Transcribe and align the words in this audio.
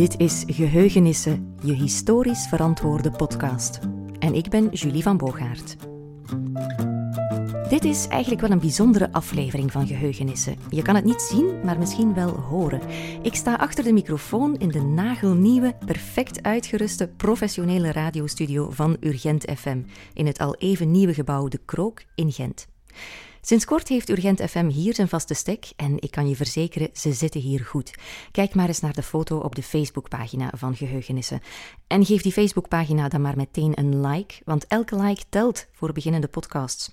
Dit 0.00 0.20
is 0.20 0.44
Geheugenissen, 0.46 1.54
je 1.62 1.72
historisch 1.72 2.46
verantwoorde 2.46 3.10
podcast. 3.10 3.78
En 4.18 4.34
ik 4.34 4.48
ben 4.48 4.68
Julie 4.68 5.02
van 5.02 5.16
Boogaard. 5.16 5.76
Dit 7.68 7.84
is 7.84 8.06
eigenlijk 8.06 8.40
wel 8.40 8.50
een 8.50 8.60
bijzondere 8.60 9.12
aflevering 9.12 9.72
van 9.72 9.86
Geheugenissen. 9.86 10.56
Je 10.70 10.82
kan 10.82 10.94
het 10.94 11.04
niet 11.04 11.20
zien, 11.20 11.60
maar 11.64 11.78
misschien 11.78 12.14
wel 12.14 12.30
horen. 12.30 12.80
Ik 13.22 13.34
sta 13.34 13.54
achter 13.54 13.84
de 13.84 13.92
microfoon 13.92 14.56
in 14.56 14.68
de 14.68 14.82
nagelnieuwe, 14.82 15.74
perfect 15.84 16.42
uitgeruste 16.42 17.08
professionele 17.08 17.92
radiostudio 17.92 18.70
van 18.70 18.96
Urgent 19.00 19.44
FM 19.56 19.82
in 20.14 20.26
het 20.26 20.38
al 20.38 20.54
even 20.54 20.90
nieuwe 20.90 21.14
gebouw 21.14 21.48
De 21.48 21.60
Krook 21.64 22.02
in 22.14 22.32
Gent. 22.32 22.66
Sinds 23.42 23.64
kort 23.64 23.88
heeft 23.88 24.08
Urgent 24.08 24.42
FM 24.42 24.68
hier 24.68 24.94
zijn 24.94 25.08
vaste 25.08 25.34
stek 25.34 25.72
en 25.76 25.96
ik 26.00 26.10
kan 26.10 26.28
je 26.28 26.36
verzekeren, 26.36 26.88
ze 26.92 27.12
zitten 27.12 27.40
hier 27.40 27.60
goed. 27.60 27.90
Kijk 28.32 28.54
maar 28.54 28.68
eens 28.68 28.80
naar 28.80 28.92
de 28.92 29.02
foto 29.02 29.38
op 29.38 29.54
de 29.54 29.62
Facebookpagina 29.62 30.50
van 30.56 30.76
Geheugenissen. 30.76 31.40
En 31.86 32.04
geef 32.04 32.22
die 32.22 32.32
Facebookpagina 32.32 33.08
dan 33.08 33.20
maar 33.20 33.36
meteen 33.36 33.78
een 33.78 34.06
like, 34.06 34.34
want 34.44 34.66
elke 34.66 34.96
like 34.96 35.22
telt 35.28 35.66
voor 35.72 35.92
beginnende 35.92 36.28
podcasts. 36.28 36.90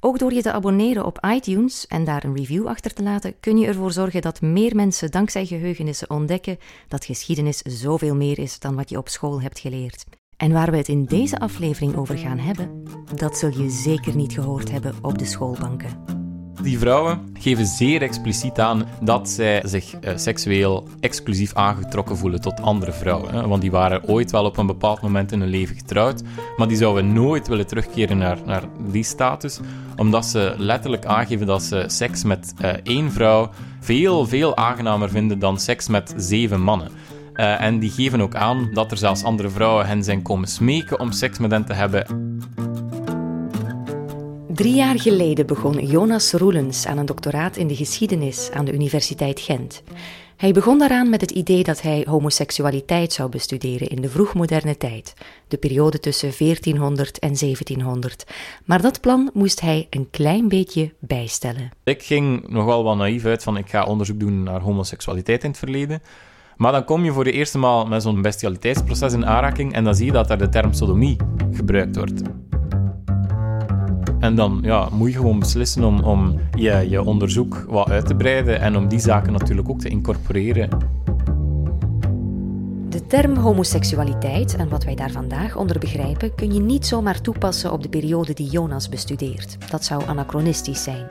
Ook 0.00 0.18
door 0.18 0.32
je 0.32 0.42
te 0.42 0.52
abonneren 0.52 1.04
op 1.04 1.26
iTunes 1.26 1.86
en 1.86 2.04
daar 2.04 2.24
een 2.24 2.36
review 2.36 2.66
achter 2.66 2.94
te 2.94 3.02
laten, 3.02 3.40
kun 3.40 3.58
je 3.58 3.66
ervoor 3.66 3.92
zorgen 3.92 4.22
dat 4.22 4.40
meer 4.40 4.76
mensen 4.76 5.10
dankzij 5.10 5.46
geheugenissen 5.46 6.10
ontdekken 6.10 6.58
dat 6.88 7.04
geschiedenis 7.04 7.58
zoveel 7.58 8.14
meer 8.14 8.38
is 8.38 8.58
dan 8.58 8.74
wat 8.74 8.90
je 8.90 8.98
op 8.98 9.08
school 9.08 9.42
hebt 9.42 9.58
geleerd. 9.58 10.04
En 10.42 10.52
waar 10.52 10.70
we 10.70 10.76
het 10.76 10.88
in 10.88 11.04
deze 11.04 11.38
aflevering 11.38 11.96
over 11.96 12.18
gaan 12.18 12.38
hebben, 12.38 12.84
dat 13.14 13.38
zul 13.38 13.50
je 13.50 13.70
zeker 13.70 14.16
niet 14.16 14.32
gehoord 14.32 14.70
hebben 14.70 14.94
op 15.02 15.18
de 15.18 15.24
schoolbanken. 15.24 15.88
Die 16.62 16.78
vrouwen 16.78 17.30
geven 17.38 17.66
zeer 17.66 18.02
expliciet 18.02 18.58
aan 18.58 18.88
dat 19.02 19.28
zij 19.28 19.62
zich 19.64 19.94
uh, 19.94 20.16
seksueel 20.16 20.88
exclusief 21.00 21.54
aangetrokken 21.54 22.16
voelen 22.16 22.40
tot 22.40 22.60
andere 22.60 22.92
vrouwen. 22.92 23.34
Hè? 23.34 23.48
Want 23.48 23.60
die 23.60 23.70
waren 23.70 24.08
ooit 24.08 24.30
wel 24.30 24.44
op 24.44 24.56
een 24.56 24.66
bepaald 24.66 25.00
moment 25.00 25.32
in 25.32 25.40
hun 25.40 25.48
leven 25.48 25.76
getrouwd, 25.76 26.22
maar 26.56 26.68
die 26.68 26.76
zouden 26.76 27.12
nooit 27.12 27.48
willen 27.48 27.66
terugkeren 27.66 28.18
naar, 28.18 28.38
naar 28.44 28.62
die 28.90 29.04
status, 29.04 29.60
omdat 29.96 30.26
ze 30.26 30.54
letterlijk 30.58 31.04
aangeven 31.04 31.46
dat 31.46 31.62
ze 31.62 31.84
seks 31.86 32.24
met 32.24 32.54
uh, 32.60 32.70
één 32.82 33.12
vrouw 33.12 33.50
veel, 33.80 34.26
veel 34.26 34.56
aangenamer 34.56 35.10
vinden 35.10 35.38
dan 35.38 35.58
seks 35.58 35.88
met 35.88 36.14
zeven 36.16 36.60
mannen. 36.60 36.90
Uh, 37.34 37.60
en 37.60 37.78
die 37.78 37.90
geven 37.90 38.20
ook 38.20 38.34
aan 38.34 38.70
dat 38.72 38.90
er 38.90 38.96
zelfs 38.96 39.24
andere 39.24 39.50
vrouwen 39.50 39.86
hen 39.86 40.04
zijn 40.04 40.22
komen 40.22 40.48
smeken 40.48 41.00
om 41.00 41.12
seks 41.12 41.38
met 41.38 41.50
hen 41.50 41.64
te 41.64 41.72
hebben. 41.72 42.06
Drie 44.48 44.74
jaar 44.74 45.00
geleden 45.00 45.46
begon 45.46 45.86
Jonas 45.86 46.32
Roelens 46.32 46.86
aan 46.86 46.98
een 46.98 47.06
doctoraat 47.06 47.56
in 47.56 47.66
de 47.66 47.76
geschiedenis 47.76 48.50
aan 48.50 48.64
de 48.64 48.72
Universiteit 48.72 49.40
Gent. 49.40 49.82
Hij 50.36 50.52
begon 50.52 50.78
daaraan 50.78 51.10
met 51.10 51.20
het 51.20 51.30
idee 51.30 51.62
dat 51.62 51.82
hij 51.82 52.06
homoseksualiteit 52.08 53.12
zou 53.12 53.28
bestuderen 53.28 53.88
in 53.88 54.02
de 54.02 54.08
vroegmoderne 54.08 54.76
tijd, 54.76 55.14
de 55.48 55.56
periode 55.56 56.00
tussen 56.00 56.32
1400 56.38 57.18
en 57.18 57.34
1700. 57.38 58.24
Maar 58.64 58.82
dat 58.82 59.00
plan 59.00 59.30
moest 59.34 59.60
hij 59.60 59.86
een 59.90 60.10
klein 60.10 60.48
beetje 60.48 60.92
bijstellen. 60.98 61.70
Ik 61.84 62.02
ging 62.02 62.48
nog 62.48 62.64
wel 62.64 62.84
wat 62.84 62.96
naïef 62.96 63.24
uit 63.24 63.42
van 63.42 63.56
ik 63.56 63.68
ga 63.68 63.84
onderzoek 63.84 64.20
doen 64.20 64.42
naar 64.42 64.60
homoseksualiteit 64.60 65.42
in 65.42 65.50
het 65.50 65.58
verleden. 65.58 66.02
Maar 66.62 66.72
dan 66.72 66.84
kom 66.84 67.04
je 67.04 67.12
voor 67.12 67.24
de 67.24 67.32
eerste 67.32 67.58
maal 67.58 67.86
met 67.86 68.02
zo'n 68.02 68.22
bestialiteitsproces 68.22 69.12
in 69.12 69.26
aanraking 69.26 69.72
en 69.72 69.84
dan 69.84 69.94
zie 69.94 70.06
je 70.06 70.12
dat 70.12 70.28
daar 70.28 70.38
de 70.38 70.48
term 70.48 70.72
sodomie 70.72 71.16
gebruikt 71.52 71.96
wordt. 71.96 72.22
En 74.18 74.34
dan 74.34 74.58
ja, 74.62 74.88
moet 74.92 75.12
je 75.12 75.16
gewoon 75.16 75.38
beslissen 75.38 75.84
om, 75.84 76.00
om 76.00 76.40
je, 76.58 76.86
je 76.88 77.02
onderzoek 77.02 77.64
wat 77.68 77.90
uit 77.90 78.06
te 78.06 78.14
breiden 78.14 78.60
en 78.60 78.76
om 78.76 78.88
die 78.88 78.98
zaken 78.98 79.32
natuurlijk 79.32 79.68
ook 79.68 79.80
te 79.80 79.88
incorporeren. 79.88 80.68
De 82.92 83.06
term 83.06 83.36
homoseksualiteit 83.36 84.56
en 84.56 84.68
wat 84.68 84.84
wij 84.84 84.94
daar 84.94 85.10
vandaag 85.10 85.56
onder 85.56 85.78
begrijpen, 85.78 86.34
kun 86.34 86.54
je 86.54 86.60
niet 86.60 86.86
zomaar 86.86 87.20
toepassen 87.20 87.72
op 87.72 87.82
de 87.82 87.88
periode 87.88 88.32
die 88.32 88.50
Jonas 88.50 88.88
bestudeert. 88.88 89.70
Dat 89.70 89.84
zou 89.84 90.06
anachronistisch 90.06 90.82
zijn. 90.82 91.08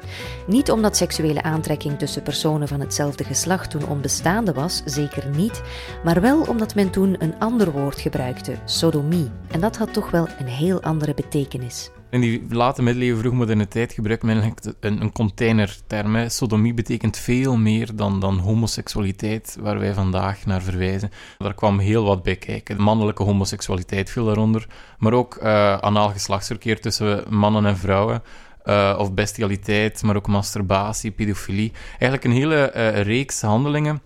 Niet 0.48 0.72
omdat 0.72 0.98
seksuele 0.98 1.44
aantrekking 1.44 2.00
tussen 2.00 2.24
personen 2.24 2.68
van 2.68 2.80
hetzelfde 2.80 3.24
geslacht 3.24 3.72
toen 3.72 3.88
onbestaande 3.88 4.54
was, 4.54 4.82
zeker 4.86 5.30
niet, 5.36 5.62
maar 6.04 6.22
wel 6.22 6.42
omdat 6.42 6.76
men 6.76 6.90
toen 6.90 7.16
een 7.20 7.40
ander 7.40 7.72
woord 7.72 8.00
gebruikte, 8.00 8.56
sodomie. 8.66 9.32
En 9.52 9.60
dat 9.60 9.78
had 9.78 9.94
toch 9.94 10.12
wel 10.12 10.28
een 10.40 10.48
heel 10.48 10.82
andere 10.82 11.14
betekenis. 11.14 11.92
In 12.12 12.22
die 12.22 12.42
late 12.50 12.82
middeleeuwen, 12.82 13.20
vroegmoderne 13.20 13.68
tijd 13.68 13.94
gebruikt 13.94 14.24
men 14.24 14.54
een, 14.80 15.02
een 15.02 15.12
containerterm. 15.12 16.30
Sodomie 16.30 16.74
betekent 16.74 17.18
veel 17.18 17.58
meer 17.58 17.96
dan, 17.96 18.20
dan 18.20 18.38
homoseksualiteit, 18.38 19.58
waar 19.60 19.80
wij 19.80 19.94
vandaag 19.94 20.46
naar 20.46 20.62
verwijzen. 20.62 21.12
Daar 21.38 21.54
kwam 21.54 21.80
heel 21.80 22.04
wat 22.04 22.24
bij 22.24 22.36
kijken. 22.36 22.82
Mannelijke 22.82 23.24
homoseksualiteit 23.24 24.10
viel 24.10 24.26
daaronder, 24.26 24.68
maar 24.98 25.14
ook 25.14 25.40
uh, 25.44 25.78
anaal 25.78 26.10
geslachtsverkeer 26.10 26.82
tussen 26.82 27.24
mannen 27.30 27.66
en 27.66 27.78
vrouwen. 27.78 28.24
Uh, 28.66 28.96
of 28.98 29.14
bestialiteit, 29.14 30.04
maar 30.04 30.16
ook 30.16 30.28
masturbatie, 30.28 31.12
pedofilie. 31.12 31.72
Eigenlijk 31.90 32.24
een 32.24 32.32
hele 32.32 32.74
uh, 32.76 33.02
reeks 33.02 33.42
handelingen 33.42 34.02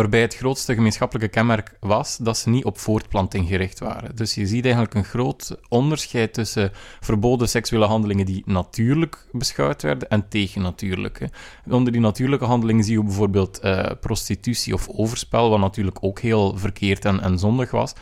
waarbij 0.00 0.20
het 0.20 0.34
grootste 0.34 0.74
gemeenschappelijke 0.74 1.28
kenmerk 1.28 1.76
was 1.80 2.16
dat 2.16 2.36
ze 2.38 2.48
niet 2.48 2.64
op 2.64 2.78
voortplanting 2.78 3.48
gericht 3.48 3.78
waren. 3.78 4.16
Dus 4.16 4.34
je 4.34 4.46
ziet 4.46 4.64
eigenlijk 4.64 4.94
een 4.94 5.04
groot 5.04 5.56
onderscheid 5.68 6.34
tussen 6.34 6.70
verboden 7.00 7.48
seksuele 7.48 7.84
handelingen 7.84 8.26
die 8.26 8.42
natuurlijk 8.46 9.26
beschouwd 9.32 9.82
werden 9.82 10.08
en 10.08 10.28
tegennatuurlijke. 10.28 11.30
Onder 11.70 11.92
die 11.92 12.00
natuurlijke 12.00 12.44
handelingen 12.44 12.84
zie 12.84 12.96
je 12.96 13.04
bijvoorbeeld 13.04 13.60
uh, 13.64 13.86
prostitutie 14.00 14.74
of 14.74 14.88
overspel, 14.88 15.50
wat 15.50 15.58
natuurlijk 15.58 15.98
ook 16.00 16.18
heel 16.20 16.58
verkeerd 16.58 17.04
en, 17.04 17.20
en 17.20 17.38
zondig 17.38 17.70
was. 17.70 17.92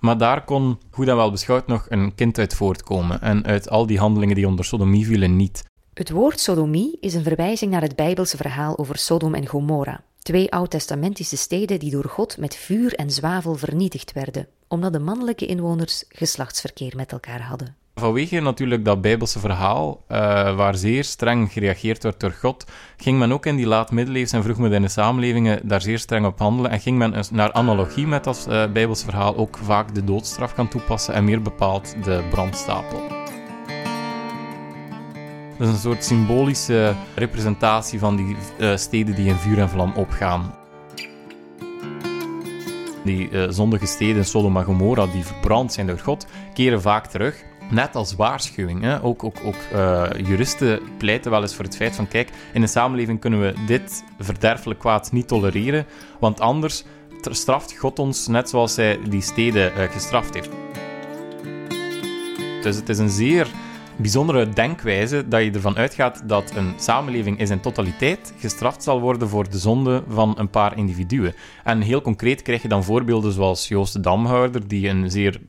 Maar 0.00 0.18
daar 0.18 0.44
kon, 0.44 0.78
goed 0.90 1.08
en 1.08 1.16
wel 1.16 1.30
beschouwd, 1.30 1.66
nog 1.66 1.86
een 1.88 2.14
kind 2.14 2.38
uit 2.38 2.54
voortkomen. 2.54 3.20
En 3.20 3.46
uit 3.46 3.70
al 3.70 3.86
die 3.86 3.98
handelingen 3.98 4.34
die 4.34 4.46
onder 4.46 4.64
sodomie 4.64 5.06
vielen, 5.06 5.36
niet. 5.36 5.64
Het 5.94 6.10
woord 6.10 6.40
sodomie 6.40 6.98
is 7.00 7.14
een 7.14 7.22
verwijzing 7.22 7.70
naar 7.70 7.82
het 7.82 7.96
Bijbelse 7.96 8.36
verhaal 8.36 8.78
over 8.78 8.98
Sodom 8.98 9.34
en 9.34 9.46
Gomorra. 9.46 10.04
Twee 10.22 10.52
oud-testamentische 10.52 11.36
steden 11.36 11.78
die 11.78 11.90
door 11.90 12.08
God 12.08 12.36
met 12.38 12.56
vuur 12.56 12.94
en 12.94 13.10
zwavel 13.10 13.54
vernietigd 13.54 14.12
werden, 14.12 14.46
omdat 14.68 14.92
de 14.92 14.98
mannelijke 14.98 15.46
inwoners 15.46 16.04
geslachtsverkeer 16.08 16.92
met 16.96 17.12
elkaar 17.12 17.42
hadden. 17.42 17.76
Vanwege 17.94 18.40
natuurlijk 18.40 18.84
dat 18.84 19.00
Bijbelse 19.00 19.38
verhaal, 19.38 20.04
uh, 20.08 20.18
waar 20.56 20.74
zeer 20.74 21.04
streng 21.04 21.52
gereageerd 21.52 22.02
werd 22.02 22.20
door 22.20 22.32
God, 22.32 22.64
ging 22.96 23.18
men 23.18 23.32
ook 23.32 23.46
in 23.46 23.56
die 23.56 23.66
laat-middeleeuwse 23.66 24.36
en 24.36 24.42
vroegmoderne 24.42 24.88
samenlevingen 24.88 25.68
daar 25.68 25.82
zeer 25.82 25.98
streng 25.98 26.26
op 26.26 26.38
handelen 26.38 26.70
en 26.70 26.80
ging 26.80 26.98
men 26.98 27.24
naar 27.30 27.52
analogie 27.52 28.06
met 28.06 28.24
dat 28.24 28.46
uh, 28.48 28.72
Bijbelse 28.72 29.04
verhaal 29.04 29.36
ook 29.36 29.58
vaak 29.62 29.94
de 29.94 30.04
doodstraf 30.04 30.52
gaan 30.52 30.68
toepassen 30.68 31.14
en 31.14 31.24
meer 31.24 31.42
bepaald 31.42 32.04
de 32.04 32.22
brandstapel. 32.30 33.21
Is 35.62 35.68
een 35.68 35.76
soort 35.76 36.04
symbolische 36.04 36.94
representatie 37.14 37.98
van 37.98 38.16
die 38.16 38.36
uh, 38.58 38.76
steden 38.76 39.14
die 39.14 39.28
in 39.28 39.36
vuur 39.36 39.58
en 39.58 39.68
vlam 39.68 39.92
opgaan. 39.92 40.54
Die 43.04 43.30
uh, 43.30 43.44
zondige 43.48 43.86
steden, 43.86 44.24
Sodom 44.24 44.56
en 44.56 44.64
Gomorra, 44.64 45.06
die 45.06 45.24
verbrand 45.24 45.72
zijn 45.72 45.86
door 45.86 45.98
God, 45.98 46.26
keren 46.54 46.80
vaak 46.80 47.06
terug. 47.06 47.44
Net 47.70 47.94
als 47.94 48.14
waarschuwing. 48.14 48.82
Hè? 48.82 49.02
Ook, 49.02 49.24
ook, 49.24 49.36
ook 49.44 49.54
uh, 49.74 50.10
juristen 50.26 50.80
pleiten 50.98 51.30
wel 51.30 51.42
eens 51.42 51.54
voor 51.54 51.64
het 51.64 51.76
feit 51.76 51.96
van: 51.96 52.08
kijk, 52.08 52.30
in 52.52 52.62
een 52.62 52.68
samenleving 52.68 53.20
kunnen 53.20 53.40
we 53.40 53.54
dit 53.66 54.04
verderfelijk 54.18 54.80
kwaad 54.80 55.12
niet 55.12 55.28
tolereren, 55.28 55.86
want 56.20 56.40
anders 56.40 56.84
straft 57.30 57.76
God 57.78 57.98
ons 57.98 58.26
net 58.26 58.48
zoals 58.48 58.76
hij 58.76 58.98
die 59.08 59.22
steden 59.22 59.72
gestraft 59.90 60.34
heeft. 60.34 60.50
Dus 62.62 62.76
het 62.76 62.88
is 62.88 62.98
een 62.98 63.10
zeer 63.10 63.46
bijzondere 64.02 64.48
denkwijze 64.48 65.28
dat 65.28 65.42
je 65.42 65.50
ervan 65.50 65.76
uitgaat 65.76 66.22
dat 66.28 66.52
een 66.54 66.74
samenleving 66.78 67.38
in 67.38 67.46
zijn 67.46 67.60
totaliteit 67.60 68.32
gestraft 68.38 68.82
zal 68.82 69.00
worden 69.00 69.28
voor 69.28 69.50
de 69.50 69.58
zonde 69.58 70.02
van 70.08 70.34
een 70.38 70.50
paar 70.50 70.76
individuen. 70.76 71.34
En 71.64 71.80
heel 71.80 72.02
concreet 72.02 72.42
krijg 72.42 72.62
je 72.62 72.68
dan 72.68 72.84
voorbeelden 72.84 73.32
zoals 73.32 73.68
Joost 73.68 73.92
de 73.92 74.00
Damhouder, 74.00 74.68
die 74.68 74.88
een 74.88 75.10
zeer 75.10 75.40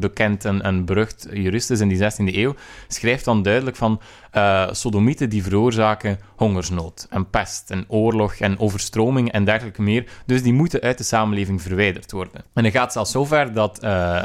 bekend 0.00 0.44
en, 0.44 0.84
berucht 0.84 1.28
jurist 1.32 1.70
is 1.70 1.80
in 1.80 1.88
die 1.88 1.98
16e 1.98 2.34
eeuw, 2.34 2.54
schrijft 2.88 3.24
dan 3.24 3.42
duidelijk 3.42 3.76
van 3.76 4.00
uh, 4.32 4.68
sodomieten 4.70 5.28
die 5.28 5.42
veroorzaken 5.42 6.18
hongersnood 6.36 7.06
en 7.10 7.30
pest 7.30 7.70
en 7.70 7.84
oorlog 7.88 8.34
en 8.34 8.58
overstroming 8.58 9.32
en 9.32 9.44
dergelijke 9.44 9.82
meer. 9.82 10.04
Dus 10.26 10.42
die 10.42 10.52
moeten 10.52 10.80
uit 10.80 10.98
de 10.98 11.04
samenleving 11.04 11.62
verwijderd 11.62 12.12
worden. 12.12 12.44
En 12.54 12.62
hij 12.62 12.72
gaat 12.72 12.92
zelfs 12.92 13.10
zover 13.10 13.52
dat, 13.52 13.84
uh, 13.84 14.22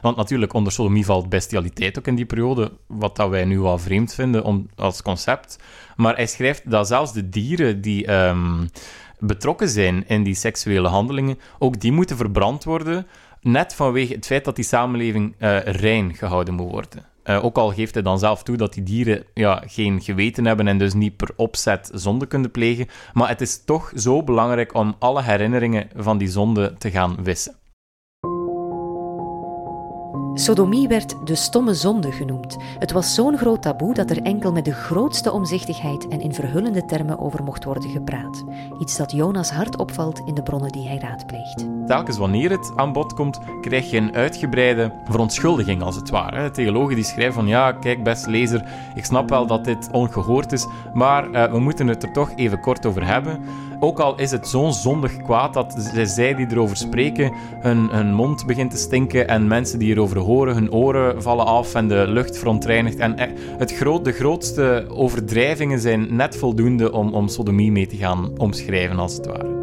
want 0.00 0.16
natuurlijk 0.16 0.52
onder 0.52 0.72
sodomie 0.72 1.04
valt 1.04 1.28
bestialiteit 1.28 1.98
ook 1.98 2.06
in 2.06 2.14
die 2.14 2.26
periode, 2.26 2.72
wat 2.86 3.15
dat 3.16 3.30
wij 3.30 3.44
nu 3.44 3.60
wel 3.60 3.78
vreemd 3.78 4.14
vinden 4.14 4.44
om, 4.44 4.68
als 4.76 5.02
concept. 5.02 5.58
Maar 5.96 6.14
hij 6.14 6.26
schrijft 6.26 6.70
dat 6.70 6.86
zelfs 6.86 7.12
de 7.12 7.28
dieren 7.28 7.80
die 7.80 8.12
um, 8.12 8.68
betrokken 9.18 9.68
zijn 9.68 10.08
in 10.08 10.22
die 10.22 10.34
seksuele 10.34 10.88
handelingen, 10.88 11.38
ook 11.58 11.80
die 11.80 11.92
moeten 11.92 12.16
verbrand 12.16 12.64
worden, 12.64 13.06
net 13.40 13.74
vanwege 13.74 14.14
het 14.14 14.26
feit 14.26 14.44
dat 14.44 14.56
die 14.56 14.64
samenleving 14.64 15.34
uh, 15.38 15.62
rein 15.62 16.14
gehouden 16.14 16.54
moet 16.54 16.70
worden. 16.70 17.04
Uh, 17.24 17.44
ook 17.44 17.56
al 17.56 17.72
geeft 17.72 17.94
hij 17.94 18.02
dan 18.02 18.18
zelf 18.18 18.42
toe 18.42 18.56
dat 18.56 18.72
die 18.72 18.82
dieren 18.82 19.24
ja, 19.34 19.62
geen 19.66 20.02
geweten 20.02 20.44
hebben 20.44 20.68
en 20.68 20.78
dus 20.78 20.94
niet 20.94 21.16
per 21.16 21.30
opzet 21.36 21.90
zonde 21.92 22.26
kunnen 22.26 22.50
plegen. 22.50 22.86
Maar 23.12 23.28
het 23.28 23.40
is 23.40 23.64
toch 23.64 23.92
zo 23.94 24.22
belangrijk 24.22 24.74
om 24.74 24.96
alle 24.98 25.22
herinneringen 25.22 25.88
van 25.96 26.18
die 26.18 26.28
zonde 26.28 26.74
te 26.78 26.90
gaan 26.90 27.16
wissen. 27.22 27.54
Sodomie 30.38 30.88
werd 30.88 31.26
de 31.26 31.34
stomme 31.34 31.74
zonde 31.74 32.12
genoemd. 32.12 32.56
Het 32.78 32.92
was 32.92 33.14
zo'n 33.14 33.38
groot 33.38 33.62
taboe 33.62 33.94
dat 33.94 34.10
er 34.10 34.22
enkel 34.22 34.52
met 34.52 34.64
de 34.64 34.72
grootste 34.72 35.32
omzichtigheid 35.32 36.08
en 36.08 36.20
in 36.20 36.34
verhullende 36.34 36.84
termen 36.84 37.18
over 37.18 37.42
mocht 37.42 37.64
worden 37.64 37.90
gepraat. 37.90 38.44
Iets 38.78 38.96
dat 38.96 39.12
Jonas 39.12 39.50
hard 39.50 39.78
opvalt 39.78 40.22
in 40.24 40.34
de 40.34 40.42
bronnen 40.42 40.72
die 40.72 40.88
hij 40.88 40.98
raadpleegt. 40.98 41.75
Telkens 41.86 42.18
wanneer 42.18 42.50
het 42.50 42.72
aan 42.76 42.92
bod 42.92 43.14
komt, 43.14 43.40
krijg 43.60 43.90
je 43.90 43.96
een 43.96 44.14
uitgebreide 44.14 44.92
verontschuldiging, 45.04 45.82
als 45.82 45.96
het 45.96 46.10
ware. 46.10 46.50
Theologen 46.50 46.94
die 46.94 47.04
schrijven 47.04 47.34
van 47.34 47.46
ja, 47.46 47.72
kijk 47.72 48.02
best 48.02 48.26
lezer, 48.26 48.64
ik 48.94 49.04
snap 49.04 49.28
wel 49.28 49.46
dat 49.46 49.64
dit 49.64 49.88
ongehoord 49.92 50.52
is, 50.52 50.66
maar 50.94 51.30
uh, 51.30 51.50
we 51.50 51.58
moeten 51.58 51.86
het 51.86 52.02
er 52.02 52.12
toch 52.12 52.32
even 52.36 52.60
kort 52.60 52.86
over 52.86 53.06
hebben. 53.06 53.40
Ook 53.80 54.00
al 54.00 54.18
is 54.18 54.30
het 54.30 54.48
zo'n 54.48 54.72
zondig 54.72 55.16
kwaad 55.16 55.54
dat 55.54 55.90
zij 56.04 56.34
die 56.34 56.46
erover 56.50 56.76
spreken, 56.76 57.32
hun, 57.60 57.88
hun 57.90 58.14
mond 58.14 58.46
begint 58.46 58.70
te 58.70 58.76
stinken 58.76 59.28
en 59.28 59.46
mensen 59.46 59.78
die 59.78 59.94
erover 59.94 60.18
horen, 60.18 60.54
hun 60.54 60.72
oren 60.72 61.22
vallen 61.22 61.46
af 61.46 61.74
en 61.74 61.88
de 61.88 62.04
lucht 62.08 62.38
verontreinigt. 62.38 62.98
En 62.98 63.18
eh, 63.18 63.28
het 63.58 63.72
groot, 63.72 64.04
de 64.04 64.12
grootste 64.12 64.86
overdrijvingen 64.88 65.80
zijn 65.80 66.16
net 66.16 66.36
voldoende 66.36 66.92
om, 66.92 67.14
om 67.14 67.28
sodomie 67.28 67.72
mee 67.72 67.86
te 67.86 67.96
gaan 67.96 68.38
omschrijven, 68.38 68.98
als 68.98 69.16
het 69.16 69.26
ware. 69.26 69.55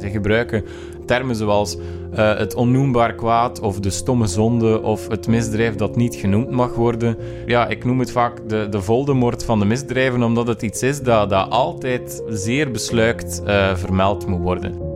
Ze 0.00 0.10
gebruiken 0.10 0.64
termen 1.06 1.36
zoals 1.36 1.76
uh, 1.76 2.38
het 2.38 2.54
onnoembaar 2.54 3.14
kwaad 3.14 3.60
of 3.60 3.80
de 3.80 3.90
stomme 3.90 4.26
zonde 4.26 4.82
of 4.82 5.08
het 5.08 5.26
misdrijf 5.26 5.74
dat 5.74 5.96
niet 5.96 6.14
genoemd 6.14 6.50
mag 6.50 6.74
worden. 6.74 7.16
Ja, 7.46 7.66
ik 7.68 7.84
noem 7.84 7.98
het 7.98 8.10
vaak 8.10 8.48
de, 8.48 8.66
de 8.70 8.82
Voldemort 8.82 9.44
van 9.44 9.58
de 9.58 9.64
misdrijven, 9.64 10.22
omdat 10.22 10.46
het 10.46 10.62
iets 10.62 10.82
is 10.82 11.02
dat, 11.02 11.30
dat 11.30 11.50
altijd 11.50 12.22
zeer 12.28 12.70
besluikt 12.70 13.42
uh, 13.46 13.76
vermeld 13.76 14.26
moet 14.26 14.40
worden. 14.40 14.86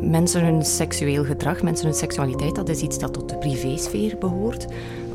Mensen 0.00 0.44
hun 0.44 0.64
seksueel 0.64 1.24
gedrag, 1.24 1.62
mensen 1.62 1.86
hun 1.86 1.94
seksualiteit, 1.94 2.54
dat 2.54 2.68
is 2.68 2.80
iets 2.80 2.98
dat 2.98 3.12
tot 3.12 3.28
de 3.28 3.36
privésfeer 3.36 4.16
behoort. 4.18 4.66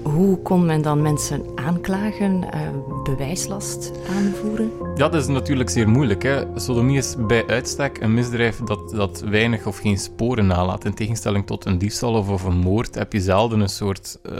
Hoe 0.05 0.41
kon 0.41 0.65
men 0.65 0.81
dan 0.81 1.01
mensen 1.01 1.45
aanklagen, 1.55 2.43
uh, 2.43 2.59
bewijslast 3.03 3.91
aanvoeren? 4.09 4.71
Dat 4.95 5.13
is 5.13 5.27
natuurlijk 5.27 5.69
zeer 5.69 5.89
moeilijk. 5.89 6.23
Hè? 6.23 6.43
Sodomie 6.55 6.97
is 6.97 7.15
bij 7.27 7.47
uitstek 7.47 8.01
een 8.01 8.13
misdrijf 8.13 8.57
dat, 8.57 8.89
dat 8.89 9.19
weinig 9.19 9.65
of 9.65 9.77
geen 9.77 9.97
sporen 9.97 10.47
nalaat. 10.47 10.85
In 10.85 10.93
tegenstelling 10.93 11.45
tot 11.45 11.65
een 11.65 11.77
diefstal 11.77 12.13
of, 12.13 12.43
een 12.43 12.57
moord 12.57 12.95
heb 12.95 13.13
je 13.13 13.21
zelden 13.21 13.59
een 13.59 13.69
soort 13.69 14.19
uh, 14.23 14.35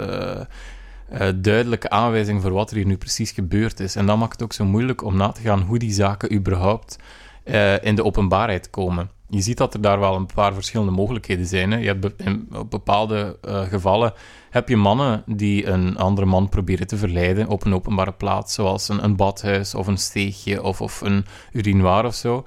uh, 1.14 1.28
duidelijke 1.36 1.90
aanwijzing 1.90 2.42
voor 2.42 2.52
wat 2.52 2.70
er 2.70 2.76
hier 2.76 2.86
nu 2.86 2.98
precies 2.98 3.32
gebeurd 3.32 3.80
is. 3.80 3.96
En 3.96 4.06
dat 4.06 4.18
maakt 4.18 4.32
het 4.32 4.44
ook 4.44 4.54
zo 4.54 4.66
moeilijk 4.66 5.04
om 5.04 5.18
na 5.18 5.32
te 5.32 5.42
gaan 5.42 5.62
hoe 5.62 5.80
die 5.80 5.94
zaken 5.94 6.34
überhaupt 6.34 6.96
in 7.82 7.96
de 7.96 8.04
openbaarheid 8.04 8.70
komen 8.70 9.10
je 9.30 9.42
ziet 9.42 9.58
dat 9.58 9.74
er 9.74 9.82
daar 9.82 10.00
wel 10.00 10.16
een 10.16 10.26
paar 10.34 10.54
verschillende 10.54 10.92
mogelijkheden 10.92 11.46
zijn. 11.46 11.72
Hè. 11.72 11.78
Je 11.78 11.88
hebt 11.88 12.22
in 12.22 12.50
bepaalde 12.70 13.38
gevallen 13.70 14.14
heb 14.56 14.70
je 14.70 14.78
mannen 14.78 15.24
die 15.26 15.68
een 15.68 15.98
andere 15.98 16.28
man 16.28 16.50
proberen 16.50 16.88
te 16.88 16.98
verleiden 16.98 17.48
op 17.48 17.66
een 17.66 17.74
openbare 17.74 18.12
plaats, 18.12 18.54
zoals 18.54 18.90
een, 18.90 19.04
een 19.04 19.16
badhuis 19.16 19.76
of 19.76 19.88
een 19.88 19.98
steegje 19.98 20.64
of, 20.64 20.82
of 20.82 21.02
een 21.02 21.26
urinoir 21.52 22.06
of 22.06 22.16
zo. 22.16 22.46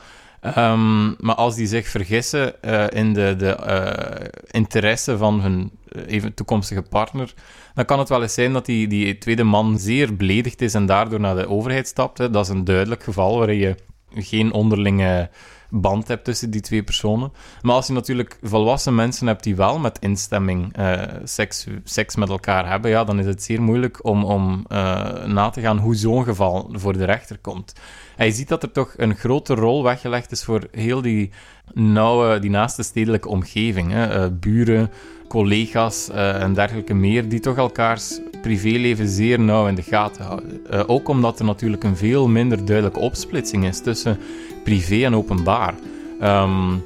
Um, 0.56 1.16
maar 1.18 1.34
als 1.34 1.54
die 1.54 1.66
zich 1.66 1.88
vergissen 1.88 2.54
uh, 2.62 2.84
in 2.90 3.12
de, 3.12 3.34
de 3.38 3.56
uh, 3.66 4.26
interesse 4.50 5.16
van 5.16 5.40
hun 5.40 5.70
even 6.06 6.34
toekomstige 6.34 6.82
partner, 6.82 7.34
dan 7.74 7.84
kan 7.84 7.98
het 7.98 8.08
wel 8.08 8.22
eens 8.22 8.34
zijn 8.34 8.52
dat 8.52 8.66
die, 8.66 8.88
die 8.88 9.18
tweede 9.18 9.44
man 9.44 9.78
zeer 9.78 10.16
beledigd 10.16 10.60
is 10.60 10.74
en 10.74 10.86
daardoor 10.86 11.20
naar 11.20 11.36
de 11.36 11.48
overheid 11.48 11.86
stapt. 11.86 12.18
Hè. 12.18 12.30
Dat 12.30 12.44
is 12.44 12.50
een 12.50 12.64
duidelijk 12.64 13.02
geval 13.02 13.38
waarin 13.38 13.58
je 13.58 13.74
geen 14.14 14.52
onderlinge 14.52 15.30
band 15.70 16.08
hebt 16.08 16.24
tussen 16.24 16.50
die 16.50 16.60
twee 16.60 16.82
personen. 16.82 17.32
Maar 17.62 17.74
als 17.74 17.86
je 17.86 17.92
natuurlijk 17.92 18.38
volwassen 18.42 18.94
mensen 18.94 19.26
hebt 19.26 19.44
die 19.44 19.56
wel 19.56 19.78
met 19.78 19.98
instemming 19.98 20.78
uh, 20.78 21.02
seks, 21.24 21.66
seks 21.84 22.16
met 22.16 22.28
elkaar 22.28 22.68
hebben, 22.68 22.90
ja, 22.90 23.04
dan 23.04 23.18
is 23.18 23.26
het 23.26 23.42
zeer 23.42 23.62
moeilijk 23.62 24.04
om, 24.04 24.24
om 24.24 24.64
uh, 24.68 25.24
na 25.24 25.50
te 25.50 25.60
gaan 25.60 25.78
hoe 25.78 25.94
zo'n 25.94 26.24
geval 26.24 26.68
voor 26.72 26.92
de 26.92 27.04
rechter 27.04 27.38
komt. 27.38 27.72
Je 28.16 28.32
ziet 28.32 28.48
dat 28.48 28.62
er 28.62 28.72
toch 28.72 28.94
een 28.96 29.16
grote 29.16 29.54
rol 29.54 29.82
weggelegd 29.82 30.32
is 30.32 30.44
voor 30.44 30.66
heel 30.70 31.02
die 31.02 31.30
nauwe, 31.72 32.38
die 32.38 32.50
naaste 32.50 32.82
stedelijke 32.82 33.28
omgeving. 33.28 33.92
Hè. 33.92 34.24
Uh, 34.24 34.30
buren, 34.32 34.90
collega's 35.28 36.10
en 36.10 36.54
dergelijke 36.54 36.94
meer, 36.94 37.28
die 37.28 37.40
toch 37.40 37.56
elkaars 37.56 38.20
privéleven 38.42 39.08
zeer 39.08 39.40
nauw 39.40 39.66
in 39.66 39.74
de 39.74 39.82
gaten 39.82 40.24
houden. 40.24 40.60
Uh, 40.72 40.82
ook 40.86 41.08
omdat 41.08 41.38
er 41.38 41.44
natuurlijk 41.44 41.84
een 41.84 41.96
veel 41.96 42.28
minder 42.28 42.64
duidelijke 42.64 43.00
opsplitsing 43.00 43.66
is 43.66 43.80
tussen 43.80 44.18
privé 44.64 45.04
en 45.04 45.14
openbaar. 45.14 45.74
Um, 46.22 46.82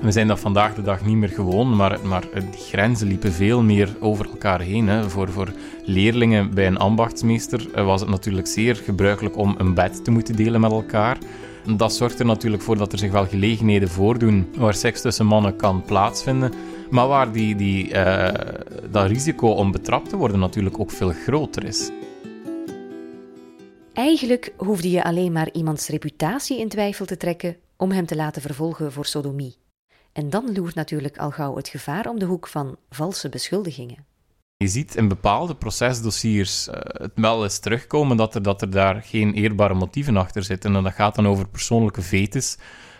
we 0.00 0.12
zijn 0.12 0.26
dat 0.26 0.40
vandaag 0.40 0.74
de 0.74 0.82
dag 0.82 1.04
niet 1.04 1.16
meer 1.16 1.28
gewoon, 1.28 1.76
maar, 1.76 1.98
maar 2.04 2.24
die 2.32 2.60
grenzen 2.60 3.08
liepen 3.08 3.32
veel 3.32 3.62
meer 3.62 3.96
over 4.00 4.26
elkaar 4.26 4.60
heen. 4.60 4.88
Hè. 4.88 5.10
Voor, 5.10 5.28
voor 5.28 5.52
leerlingen 5.84 6.54
bij 6.54 6.66
een 6.66 6.78
ambachtsmeester 6.78 7.66
eh, 7.74 7.84
was 7.84 8.00
het 8.00 8.10
natuurlijk 8.10 8.46
zeer 8.46 8.76
gebruikelijk 8.76 9.36
om 9.36 9.54
een 9.58 9.74
bed 9.74 10.04
te 10.04 10.10
moeten 10.10 10.36
delen 10.36 10.60
met 10.60 10.70
elkaar. 10.72 11.18
Dat 11.76 11.94
zorgt 11.94 12.18
er 12.18 12.26
natuurlijk 12.26 12.62
voor 12.62 12.76
dat 12.76 12.92
er 12.92 12.98
zich 12.98 13.10
wel 13.10 13.26
gelegenheden 13.26 13.88
voordoen 13.88 14.46
waar 14.56 14.74
seks 14.74 15.00
tussen 15.00 15.26
mannen 15.26 15.56
kan 15.56 15.82
plaatsvinden, 15.86 16.52
maar 16.90 17.08
waar 17.08 17.32
die, 17.32 17.56
die, 17.56 17.92
uh, 17.92 18.28
dat 18.90 19.06
risico 19.06 19.48
om 19.48 19.70
betrapt 19.70 20.08
te 20.08 20.16
worden 20.16 20.38
natuurlijk 20.38 20.78
ook 20.78 20.90
veel 20.90 21.12
groter 21.12 21.64
is. 21.64 21.90
Eigenlijk 23.92 24.52
hoefde 24.56 24.90
je 24.90 25.04
alleen 25.04 25.32
maar 25.32 25.52
iemands 25.52 25.88
reputatie 25.88 26.58
in 26.58 26.68
twijfel 26.68 27.06
te 27.06 27.16
trekken 27.16 27.56
om 27.76 27.90
hem 27.90 28.06
te 28.06 28.16
laten 28.16 28.42
vervolgen 28.42 28.92
voor 28.92 29.06
sodomie. 29.06 29.56
En 30.12 30.30
dan 30.30 30.52
loert 30.52 30.74
natuurlijk 30.74 31.18
al 31.18 31.30
gauw 31.30 31.56
het 31.56 31.68
gevaar 31.68 32.08
om 32.08 32.18
de 32.18 32.24
hoek 32.24 32.48
van 32.48 32.76
valse 32.90 33.28
beschuldigingen. 33.28 34.06
Je 34.56 34.68
ziet 34.68 34.96
in 34.96 35.08
bepaalde 35.08 35.54
procesdossiers 35.54 36.68
uh, 36.68 36.74
het 36.80 37.12
wel 37.14 37.42
eens 37.42 37.58
terugkomen 37.58 38.16
dat 38.16 38.34
er, 38.34 38.42
dat 38.42 38.62
er 38.62 38.70
daar 38.70 39.02
geen 39.02 39.34
eerbare 39.34 39.74
motieven 39.74 40.16
achter 40.16 40.42
zitten. 40.42 40.76
En 40.76 40.82
dat 40.82 40.92
gaat 40.92 41.14
dan 41.14 41.26
over 41.26 41.48
persoonlijke 41.48 42.02
vetes, 42.02 42.56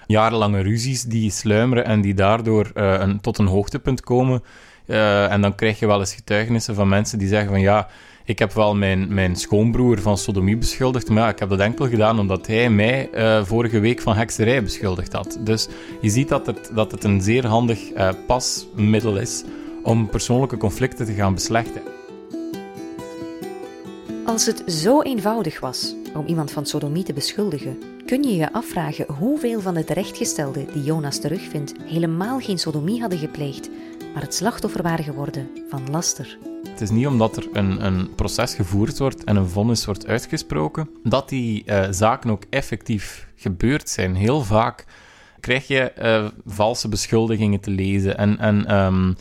jarenlange 0.08 0.60
ruzies 0.60 1.02
die 1.02 1.30
sluimeren 1.30 1.84
en 1.84 2.00
die 2.00 2.14
daardoor 2.14 2.70
uh, 2.74 2.94
een, 2.98 3.20
tot 3.20 3.38
een 3.38 3.46
hoogtepunt 3.46 4.00
komen. 4.00 4.42
Uh, 4.86 5.32
en 5.32 5.40
dan 5.40 5.54
krijg 5.54 5.78
je 5.78 5.86
wel 5.86 6.00
eens 6.00 6.14
getuigenissen 6.14 6.74
van 6.74 6.88
mensen 6.88 7.18
die 7.18 7.28
zeggen 7.28 7.50
van 7.50 7.60
ja, 7.60 7.88
ik 8.24 8.38
heb 8.38 8.52
wel 8.52 8.74
mijn, 8.74 9.14
mijn 9.14 9.36
schoonbroer 9.36 10.00
van 10.00 10.18
sodomie 10.18 10.56
beschuldigd, 10.56 11.08
maar 11.08 11.22
ja, 11.22 11.28
ik 11.28 11.38
heb 11.38 11.48
dat 11.48 11.60
enkel 11.60 11.88
gedaan 11.88 12.18
omdat 12.18 12.46
hij 12.46 12.70
mij 12.70 13.08
uh, 13.14 13.44
vorige 13.44 13.78
week 13.78 14.00
van 14.00 14.16
hekserij 14.16 14.62
beschuldigd 14.62 15.12
had. 15.12 15.38
Dus 15.40 15.68
je 16.00 16.10
ziet 16.10 16.28
dat 16.28 16.46
het, 16.46 16.70
dat 16.74 16.90
het 16.90 17.04
een 17.04 17.20
zeer 17.20 17.46
handig 17.46 17.80
pasmiddel 18.26 19.16
is 19.16 19.44
om 19.82 20.08
persoonlijke 20.08 20.56
conflicten 20.56 21.06
te 21.06 21.12
gaan 21.12 21.34
beslechten. 21.34 21.82
Als 24.26 24.46
het 24.46 24.62
zo 24.66 25.02
eenvoudig 25.02 25.60
was 25.60 25.94
om 26.14 26.26
iemand 26.26 26.50
van 26.50 26.66
sodomie 26.66 27.02
te 27.02 27.12
beschuldigen, 27.12 27.78
kun 28.08 28.22
je 28.22 28.36
je 28.36 28.52
afvragen 28.52 29.12
hoeveel 29.12 29.60
van 29.60 29.74
de 29.74 29.84
terechtgestelden 29.84 30.72
die 30.72 30.82
Jonas 30.82 31.20
terugvindt 31.20 31.74
helemaal 31.84 32.40
geen 32.40 32.58
sodomie 32.58 33.00
hadden 33.00 33.18
gepleegd, 33.18 33.70
maar 34.14 34.22
het 34.22 34.34
slachtoffer 34.34 34.82
waren 34.82 35.04
geworden 35.04 35.50
van 35.70 35.90
laster. 35.90 36.38
Het 36.68 36.80
is 36.80 36.90
niet 36.90 37.06
omdat 37.06 37.36
er 37.36 37.48
een, 37.52 37.84
een 37.84 38.14
proces 38.14 38.54
gevoerd 38.54 38.98
wordt 38.98 39.24
en 39.24 39.36
een 39.36 39.48
vonnis 39.48 39.84
wordt 39.84 40.06
uitgesproken, 40.06 40.90
dat 41.02 41.28
die 41.28 41.62
uh, 41.66 41.86
zaken 41.90 42.30
ook 42.30 42.42
effectief 42.50 43.28
gebeurd 43.36 43.88
zijn. 43.88 44.14
Heel 44.14 44.42
vaak 44.42 44.84
krijg 45.40 45.66
je 45.66 45.92
uh, 45.98 46.26
valse 46.46 46.88
beschuldigingen 46.88 47.60
te 47.60 47.70
lezen 47.70 48.18
en, 48.18 48.38
en 48.38 48.76
um, 48.76 49.16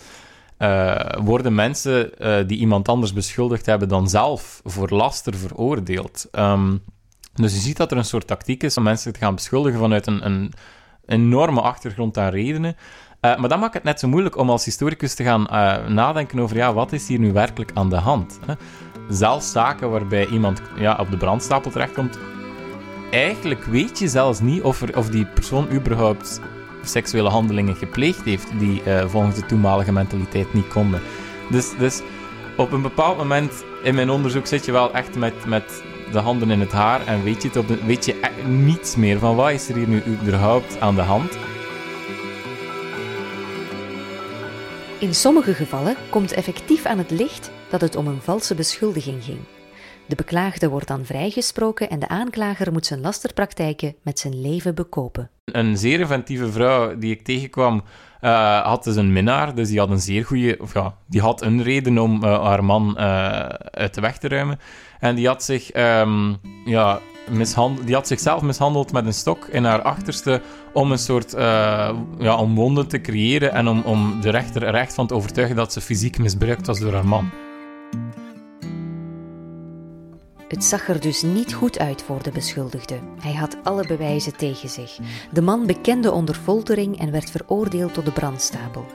uh, 0.60 1.10
worden 1.24 1.56
mensen 1.56 2.12
die 2.48 2.58
iemand 2.58 2.88
anders 2.88 3.13
beschuldigd 3.13 3.65
hebben 3.65 3.89
dan 3.89 4.10
zelf 4.10 4.62
voor 4.63 4.89
laster 4.89 5.36
veroordeeld. 5.36 6.27
Um, 6.32 6.82
dus 7.41 7.53
je 7.53 7.60
ziet 7.60 7.77
dat 7.77 7.91
er 7.91 7.98
een 7.98 8.06
soort 8.06 8.27
tactiek 8.27 8.63
is 8.63 8.77
om 8.77 8.84
mensen 8.84 9.13
te 9.13 9.20
gaan 9.20 9.36
beschuldigen 9.36 9.79
vanuit 9.79 10.08
een, 10.08 10.25
een 10.25 10.53
enorme 11.06 11.62
achtergrond 11.62 12.17
aan 12.17 12.29
redenen. 12.29 12.75
Uh, 13.22 13.38
maar 13.38 13.50
dat 13.50 13.60
maakt 13.60 13.74
het 13.74 13.84
net 13.84 14.00
zo 14.00 14.08
moeilijk 14.08 14.38
om 14.38 14.50
als 14.50 14.65
historicus 14.65 15.13
te 15.13 15.24
gaan 15.24 15.48
uh, 15.51 15.88
nadenken 15.88 16.39
over 16.39 16.56
ja, 16.56 16.74
wat 16.74 16.91
is 16.91 17.08
hier 17.08 17.20
nu 17.20 17.34
werkelijk 17.34 17.72
aan 17.74 17.89
de 17.89 17.96
hand. 17.96 18.39
Hè? 18.46 18.53
Zelfs 19.10 19.51
zaken 19.51 19.89
waarbij 19.89 20.27
iemand 20.27 20.62
ja, 20.77 20.98
op 21.00 21.12
de 21.12 21.17
brandstapel 21.17 21.72
terechtkomt, 21.72 22.20
eigenlijk 23.12 23.63
weet 23.63 24.00
je 24.00 24.08
zelfs 24.08 24.39
niet 24.39 24.62
of, 24.62 24.82
er, 24.82 24.98
of 24.98 25.10
die 25.10 25.25
persoon 25.25 25.72
überhaupt 25.72 26.41
seksuele 26.84 27.29
handelingen 27.29 27.75
gepleegd 27.75 28.24
heeft 28.24 28.48
die 28.60 28.82
uh, 28.86 29.06
volgens 29.06 29.36
de 29.36 29.46
toenmalige 29.46 29.91
mentaliteit 29.91 30.53
niet 30.53 30.67
konden. 30.67 31.01
Dus, 31.50 31.77
dus 31.77 32.01
op 32.58 32.72
een 32.72 32.82
bepaald 32.82 33.17
moment 33.17 33.63
in 33.84 33.96
mijn 33.96 34.10
onderzoek 34.10 34.48
zit 34.48 34.65
je 34.65 34.72
wel 34.72 34.94
echt 34.94 35.15
met, 35.15 35.46
met 35.46 35.84
de 36.12 36.20
handen 36.20 36.50
in 36.50 36.60
het 36.60 36.72
haar 36.72 37.06
en 37.06 37.24
weet 37.24 37.42
je, 37.42 37.48
het 37.48 37.58
op 37.58 37.68
de, 37.68 37.86
weet 37.86 38.06
je 38.06 38.20
niets 38.48 38.96
meer 38.96 39.20
van 39.20 39.36
wat 39.36 39.52
is 39.52 39.70
er 39.70 39.76
hier 39.76 39.88
nu 39.88 40.04
überhaupt 40.06 40.80
aan 40.80 40.96
de 40.96 41.02
hand. 41.02 41.38
In 45.00 45.16
sommige 45.16 45.54
gevallen 45.54 45.96
komt 46.10 46.32
effectief 46.32 46.86
aan 46.86 46.98
het 46.98 47.12
licht 47.12 47.52
dat 47.70 47.82
het 47.82 47.96
om 47.96 48.08
een 48.08 48.22
valse 48.22 48.56
beschuldiging 48.56 49.24
ging. 49.24 49.40
De 50.08 50.16
beklaagde 50.16 50.70
wordt 50.70 50.88
dan 50.88 51.06
vrijgesproken 51.06 51.90
en 51.90 52.00
de 52.00 52.08
aanklager 52.08 52.72
moet 52.72 52.86
zijn 52.86 53.02
lasterpraktijken 53.02 53.96
met 54.04 54.20
zijn 54.20 54.42
leven 54.42 54.76
bekopen. 54.76 55.30
Een 55.46 55.78
zeer 55.78 56.00
inventieve 56.00 56.52
vrouw 56.52 56.98
die 56.98 57.12
ik 57.12 57.22
tegenkwam, 57.22 57.84
uh, 58.22 58.62
had 58.62 58.84
dus 58.84 58.96
een 58.96 59.14
minnaar, 59.14 59.56
dus 59.56 59.70
die 59.70 59.80
had 59.80 59.90
een 59.90 60.00
zeer 60.00 60.26
goede, 60.26 60.58
of 60.62 60.74
ja, 60.74 60.96
die 61.06 61.22
had 61.22 61.42
een 61.42 61.64
reden 61.64 61.98
om 61.98 62.24
uh, 62.24 62.44
haar 62.44 62.64
man 62.64 62.96
uh, 62.98 63.04
uit 63.72 63.94
de 63.94 64.02
weg 64.02 64.18
te 64.18 64.28
ruimen. 64.28 64.60
En 65.00 65.16
die 65.16 65.27
had 65.27 65.44
zich, 65.44 65.75
um, 65.75 66.38
ja, 66.66 67.00
die 67.86 67.96
had 67.96 68.08
zichzelf 68.08 68.42
mishandeld 68.42 68.92
met 68.92 69.06
een 69.06 69.13
stok 69.13 69.46
in 69.46 69.63
haar 69.63 69.82
achterste 69.82 70.42
om 70.74 70.92
een 70.92 71.00
soort, 71.00 71.32
ja, 72.20 72.38
om 72.38 72.56
wonden 72.56 72.88
te 72.88 73.01
creëren 73.01 73.54
en 73.54 73.68
om, 73.68 73.82
om 73.82 74.22
de 74.22 74.30
rechter 74.30 74.63
er 74.63 74.75
echt 74.75 74.94
van 74.94 75.08
te 75.08 75.13
overtuigen 75.13 75.56
dat 75.56 75.74
ze 75.74 75.82
fysiek 75.82 76.18
misbruikt 76.18 76.68
was 76.68 76.80
door 76.80 76.94
haar 76.94 77.08
man. 77.08 77.30
Het 80.48 80.63
zag 80.63 80.88
er 80.88 81.00
dus 81.00 81.22
niet 81.22 81.54
goed 81.54 81.80
uit 81.80 82.04
voor 82.04 82.24
de 82.24 82.32
beschuldigde. 82.32 83.00
Hij 83.20 83.34
had 83.34 83.58
alle 83.63 83.88
bewijzen 83.88 84.38
tegen 84.38 84.70
zich. 84.70 84.98
De 85.32 85.42
man 85.42 85.66
bekende 85.66 86.12
onder 86.12 86.36
foltering 86.36 87.00
en 87.00 87.12
werd 87.12 87.32
veroordeeld 87.32 87.94
tot 87.94 88.06
de 88.06 88.12
brandstapel. 88.12 88.86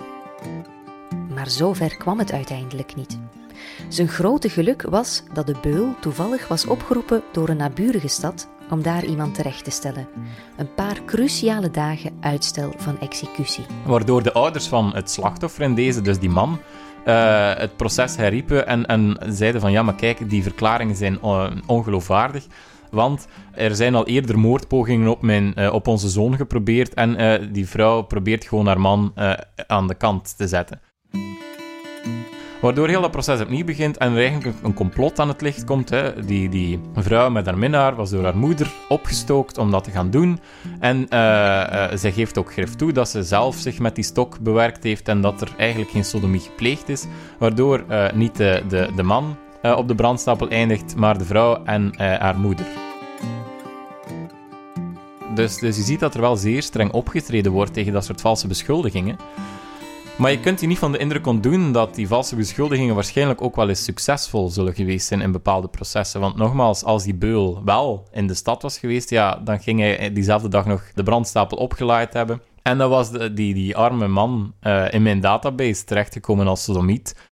Maar 1.34 1.50
zover 1.50 1.96
kwam 1.96 2.18
het 2.18 2.32
uiteindelijk 2.32 2.94
niet. 2.94 3.18
Zijn 3.88 4.08
grote 4.08 4.48
geluk 4.48 4.82
was 4.82 5.22
dat 5.32 5.46
de 5.46 5.56
beul 5.62 5.94
toevallig 6.00 6.48
was 6.48 6.66
opgeroepen 6.66 7.22
door 7.32 7.48
een 7.48 7.56
naburige 7.56 8.08
stad 8.08 8.48
om 8.70 8.82
daar 8.82 9.04
iemand 9.04 9.34
terecht 9.34 9.64
te 9.64 9.70
stellen. 9.70 10.08
Een 10.56 10.74
paar 10.74 11.00
cruciale 11.06 11.70
dagen 11.70 12.16
uitstel 12.20 12.72
van 12.76 12.98
executie. 12.98 13.64
Waardoor 13.86 14.22
de 14.22 14.32
ouders 14.32 14.66
van 14.66 14.94
het 14.94 15.10
slachtoffer 15.10 15.62
in 15.62 15.74
deze, 15.74 16.00
dus 16.00 16.18
die 16.18 16.30
man, 16.30 16.60
uh, 17.06 17.54
het 17.54 17.76
proces 17.76 18.16
herriepen 18.16 18.66
en, 18.66 18.86
en 18.86 19.16
zeiden 19.28 19.60
van 19.60 19.72
ja, 19.72 19.82
maar 19.82 19.94
kijk, 19.94 20.30
die 20.30 20.42
verklaringen 20.42 20.96
zijn 20.96 21.18
uh, 21.24 21.50
ongeloofwaardig. 21.66 22.46
Want 22.90 23.26
er 23.52 23.74
zijn 23.76 23.94
al 23.94 24.06
eerder 24.06 24.38
moordpogingen 24.38 25.08
op, 25.08 25.22
mijn, 25.22 25.52
uh, 25.56 25.72
op 25.72 25.86
onze 25.86 26.08
zoon 26.08 26.36
geprobeerd 26.36 26.94
en 26.94 27.52
die 27.52 27.68
vrouw 27.68 28.02
probeert 28.02 28.44
gewoon 28.44 28.66
haar 28.66 28.80
man 28.80 29.12
aan 29.66 29.86
de 29.86 29.94
kant 29.94 30.36
te 30.36 30.48
zetten. 30.48 30.80
Waardoor 32.62 32.88
heel 32.88 33.00
dat 33.00 33.10
proces 33.10 33.40
opnieuw 33.40 33.64
begint 33.64 33.96
en 33.96 34.12
er 34.12 34.18
eigenlijk 34.18 34.56
een 34.62 34.74
complot 34.74 35.18
aan 35.18 35.28
het 35.28 35.40
licht 35.40 35.64
komt. 35.64 35.90
Hè. 35.90 36.24
Die, 36.24 36.48
die 36.48 36.80
vrouw 36.94 37.30
met 37.30 37.46
haar 37.46 37.58
minnaar 37.58 37.94
was 37.94 38.10
door 38.10 38.24
haar 38.24 38.36
moeder 38.36 38.72
opgestookt 38.88 39.58
om 39.58 39.70
dat 39.70 39.84
te 39.84 39.90
gaan 39.90 40.10
doen. 40.10 40.40
En 40.80 40.96
uh, 40.96 41.18
uh, 41.18 41.84
zij 41.94 42.12
geeft 42.12 42.38
ook 42.38 42.52
grif 42.52 42.74
toe 42.74 42.92
dat 42.92 43.08
ze 43.08 43.22
zelf 43.22 43.56
zich 43.56 43.78
met 43.78 43.94
die 43.94 44.04
stok 44.04 44.40
bewerkt 44.40 44.82
heeft 44.82 45.08
en 45.08 45.20
dat 45.20 45.40
er 45.40 45.48
eigenlijk 45.56 45.90
geen 45.90 46.04
sodomie 46.04 46.40
gepleegd 46.40 46.88
is. 46.88 47.06
Waardoor 47.38 47.84
uh, 47.90 48.12
niet 48.12 48.36
de, 48.36 48.62
de, 48.68 48.88
de 48.96 49.02
man 49.02 49.36
op 49.62 49.88
de 49.88 49.94
brandstapel 49.94 50.48
eindigt, 50.48 50.96
maar 50.96 51.18
de 51.18 51.24
vrouw 51.24 51.64
en 51.64 51.92
haar 51.96 52.38
moeder. 52.38 52.66
Dus, 55.34 55.58
dus 55.58 55.76
je 55.76 55.82
ziet 55.82 56.00
dat 56.00 56.14
er 56.14 56.20
wel 56.20 56.36
zeer 56.36 56.62
streng 56.62 56.92
opgetreden 56.92 57.52
wordt 57.52 57.72
tegen 57.72 57.92
dat 57.92 58.04
soort 58.04 58.20
valse 58.20 58.46
beschuldigingen. 58.46 59.16
Maar 60.18 60.30
je 60.30 60.40
kunt 60.40 60.60
je 60.60 60.66
niet 60.66 60.78
van 60.78 60.92
de 60.92 60.98
indruk 60.98 61.26
ontdoen 61.26 61.72
dat 61.72 61.94
die 61.94 62.08
valse 62.08 62.36
beschuldigingen 62.36 62.94
waarschijnlijk 62.94 63.42
ook 63.42 63.56
wel 63.56 63.68
eens 63.68 63.84
succesvol 63.84 64.48
zullen 64.48 64.74
geweest 64.74 65.06
zijn 65.06 65.20
in 65.20 65.32
bepaalde 65.32 65.68
processen. 65.68 66.20
Want 66.20 66.36
nogmaals, 66.36 66.84
als 66.84 67.04
die 67.04 67.14
beul 67.14 67.64
wel 67.64 68.08
in 68.12 68.26
de 68.26 68.34
stad 68.34 68.62
was 68.62 68.78
geweest, 68.78 69.10
ja, 69.10 69.36
dan 69.36 69.60
ging 69.60 69.80
hij 69.80 70.12
diezelfde 70.12 70.48
dag 70.48 70.66
nog 70.66 70.92
de 70.94 71.02
brandstapel 71.02 71.58
opgeleid 71.58 72.12
hebben. 72.12 72.42
En 72.62 72.78
dan 72.78 72.90
was 72.90 73.10
de, 73.10 73.32
die, 73.32 73.54
die 73.54 73.76
arme 73.76 74.08
man 74.08 74.54
uh, 74.62 74.92
in 74.92 75.02
mijn 75.02 75.20
database 75.20 75.84
terechtgekomen 75.84 76.46
als 76.46 76.64
sodomiet. 76.64 77.30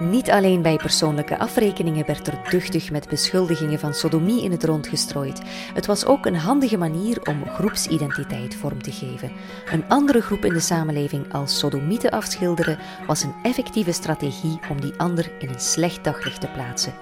Niet 0.00 0.30
alleen 0.30 0.62
bij 0.62 0.76
persoonlijke 0.76 1.38
afrekeningen 1.38 2.06
werd 2.06 2.26
er 2.26 2.38
duchtig 2.50 2.90
met 2.90 3.08
beschuldigingen 3.08 3.78
van 3.78 3.94
sodomie 3.94 4.42
in 4.42 4.50
het 4.50 4.64
rond 4.64 4.86
gestrooid. 4.86 5.40
Het 5.74 5.86
was 5.86 6.04
ook 6.04 6.26
een 6.26 6.36
handige 6.36 6.76
manier 6.76 7.22
om 7.22 7.48
groepsidentiteit 7.48 8.54
vorm 8.54 8.82
te 8.82 8.92
geven. 8.92 9.32
Een 9.72 9.88
andere 9.88 10.20
groep 10.20 10.44
in 10.44 10.52
de 10.52 10.60
samenleving 10.60 11.32
als 11.32 11.58
sodomieten 11.58 12.10
afschilderen 12.10 12.78
was 13.06 13.22
een 13.22 13.34
effectieve 13.42 13.92
strategie 13.92 14.58
om 14.70 14.80
die 14.80 14.94
ander 14.96 15.30
in 15.38 15.48
een 15.48 15.60
slecht 15.60 16.04
daglicht 16.04 16.40
te 16.40 16.48
plaatsen. 16.48 16.94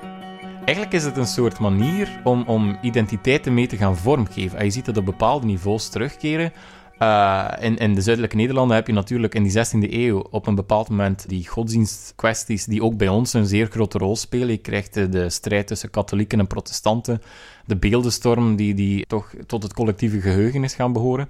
Eigenlijk 0.65 0.93
is 0.93 1.05
het 1.05 1.17
een 1.17 1.26
soort 1.26 1.59
manier 1.59 2.21
om, 2.25 2.43
om 2.47 2.79
identiteiten 2.81 3.55
mee 3.55 3.67
te 3.67 3.76
gaan 3.76 3.97
vormgeven. 3.97 4.59
En 4.59 4.65
je 4.65 4.71
ziet 4.71 4.85
dat 4.85 4.97
op 4.97 5.05
bepaalde 5.05 5.47
niveaus 5.47 5.88
terugkeren. 5.88 6.53
Uh, 6.99 7.53
in, 7.61 7.76
in 7.76 7.95
de 7.95 8.00
zuidelijke 8.00 8.37
Nederlanden 8.37 8.76
heb 8.76 8.87
je 8.87 8.93
natuurlijk 8.93 9.35
in 9.35 9.43
die 9.43 9.53
16e 9.53 9.93
eeuw 9.93 10.19
op 10.31 10.47
een 10.47 10.55
bepaald 10.55 10.88
moment 10.88 11.29
die 11.29 11.49
godsdienstkwesties 11.49 12.65
die 12.65 12.83
ook 12.83 12.97
bij 12.97 13.09
ons 13.09 13.33
een 13.33 13.47
zeer 13.47 13.67
grote 13.67 13.99
rol 13.99 14.17
spelen. 14.17 14.49
Je 14.49 14.57
krijgt 14.57 15.12
de, 15.12 15.31
strijd 15.31 15.67
tussen 15.67 15.91
katholieken 15.91 16.38
en 16.38 16.47
protestanten, 16.47 17.23
de 17.67 17.76
beeldenstorm 17.76 18.57
die, 18.57 18.75
die 18.75 19.07
toch 19.07 19.31
tot 19.47 19.62
het 19.62 19.75
collectieve 19.75 20.21
geheugen 20.21 20.65
is 20.65 20.75
gaan 20.75 20.93
behoren. 20.93 21.29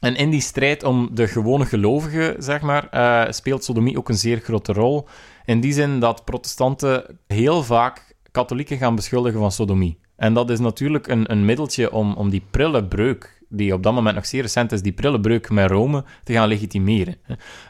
En 0.00 0.16
in 0.16 0.30
die 0.30 0.40
strijd 0.40 0.82
om 0.84 1.08
de 1.12 1.26
gewone 1.26 1.64
gelovigen, 1.64 2.42
zeg 2.42 2.60
maar, 2.60 2.88
uh, 2.92 3.32
speelt 3.32 3.64
sodomie 3.64 3.98
ook 3.98 4.08
een 4.08 4.18
zeer 4.18 4.38
grote 4.38 4.72
rol. 4.72 5.06
In 5.44 5.60
die 5.60 5.72
zin 5.72 6.00
dat 6.00 6.24
protestanten 6.24 7.18
heel 7.26 7.62
vaak 7.62 8.14
katholieken 8.30 8.78
gaan 8.78 8.94
beschuldigen 8.94 9.40
van 9.40 9.52
sodomie. 9.52 9.98
En 10.16 10.34
dat 10.34 10.50
is 10.50 10.58
natuurlijk 10.58 11.06
een, 11.06 11.30
een 11.30 11.44
middeltje 11.44 11.92
om, 11.92 12.14
om 12.14 12.30
die 12.30 12.42
prille 12.50 12.84
breuk 12.84 13.42
die 13.56 13.74
op 13.74 13.82
dat 13.82 13.92
moment 13.92 14.14
nog 14.14 14.26
zeer 14.26 14.42
recent 14.42 14.72
is, 14.72 14.82
die 14.82 14.92
prille 14.92 15.20
breuk 15.20 15.50
met 15.50 15.70
Rome 15.70 16.04
te 16.24 16.32
gaan 16.32 16.48
legitimeren. 16.48 17.16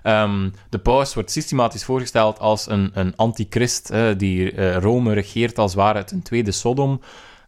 Um, 0.03 0.53
de 0.69 0.79
paus 0.79 1.15
wordt 1.15 1.31
systematisch 1.31 1.85
voorgesteld 1.85 2.39
als 2.39 2.69
een, 2.71 2.91
een 2.95 3.17
antichrist 3.17 3.93
die 4.17 4.53
uh, 4.53 4.77
Rome 4.77 5.13
regeert 5.13 5.59
als 5.59 5.75
ware 5.75 5.99
het 5.99 6.11
een 6.11 6.23
tweede 6.23 6.53
Sodom. 6.53 7.01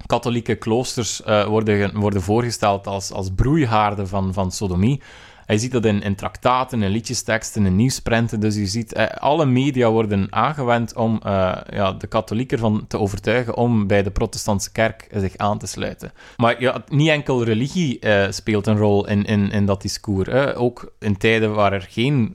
Katholieke 0.06 0.54
kloosters 0.54 1.22
uh, 1.26 1.44
worden, 1.44 1.98
worden 1.98 2.22
voorgesteld 2.22 2.86
als, 2.86 3.12
als 3.12 3.30
broeihaarden 3.34 4.08
van, 4.08 4.32
van 4.32 4.52
sodomie. 4.52 5.02
Je 5.46 5.58
ziet 5.58 5.72
dat 5.72 5.84
in, 5.84 6.02
in 6.02 6.14
traktaten, 6.14 6.82
in 6.82 6.90
liedjesteksten, 6.90 7.66
in 7.66 7.76
nieuwsprenten. 7.76 8.40
Dus 8.40 8.56
je 8.56 8.66
ziet, 8.66 8.92
eh, 8.92 9.06
alle 9.06 9.46
media 9.46 9.90
worden 9.90 10.26
aangewend 10.30 10.94
om 10.94 11.20
uh, 11.26 11.56
ja, 11.70 11.92
de 11.92 12.06
katholieken 12.06 12.58
van 12.58 12.84
te 12.88 12.98
overtuigen 12.98 13.56
om 13.56 13.86
bij 13.86 14.02
de 14.02 14.10
protestantse 14.10 14.72
kerk 14.72 15.08
zich 15.14 15.36
aan 15.36 15.58
te 15.58 15.66
sluiten. 15.66 16.12
Maar 16.36 16.60
ja, 16.60 16.84
niet 16.88 17.08
enkel 17.08 17.44
religie 17.44 17.98
uh, 18.00 18.26
speelt 18.30 18.66
een 18.66 18.76
rol 18.76 19.08
in, 19.08 19.24
in, 19.24 19.50
in 19.50 19.66
dat 19.66 19.82
discours. 19.82 20.28
Hè. 20.28 20.56
Ook 20.56 20.92
in 20.98 21.16
tijden 21.16 21.54
waar 21.54 21.72
er 21.72 21.86
geen 21.90 22.34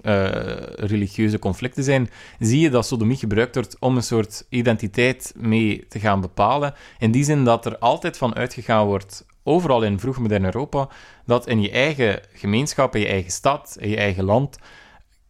religieuze 0.75 1.39
conflicten 1.39 1.84
zijn, 1.84 2.10
zie 2.39 2.60
je 2.60 2.70
dat 2.70 2.86
sodomie 2.86 3.18
gebruikt 3.18 3.56
wordt 3.56 3.75
om 3.80 3.96
een 3.96 4.03
soort 4.03 4.46
identiteit 4.50 5.34
mee 5.38 5.86
te 5.88 6.00
gaan 6.00 6.22
bepalen. 6.22 6.74
In 7.00 7.12
die 7.12 7.24
zin 7.24 7.44
dat 7.44 7.65
er 7.65 7.77
altijd 7.77 8.18
van 8.18 8.36
uitgegaan 8.36 8.86
wordt 8.86 9.25
overal 9.43 9.83
in 9.83 10.00
vroeg 10.00 10.17
modern 10.17 10.45
Europa, 10.45 10.89
dat 11.25 11.48
in 11.48 11.62
je 11.62 11.71
eigen 11.71 12.19
gemeenschap, 12.33 12.95
in 12.95 13.01
je 13.01 13.07
eigen 13.07 13.31
stad, 13.31 13.75
in 13.79 13.89
je 13.89 13.98
eigen 13.98 14.24
land, 14.24 14.57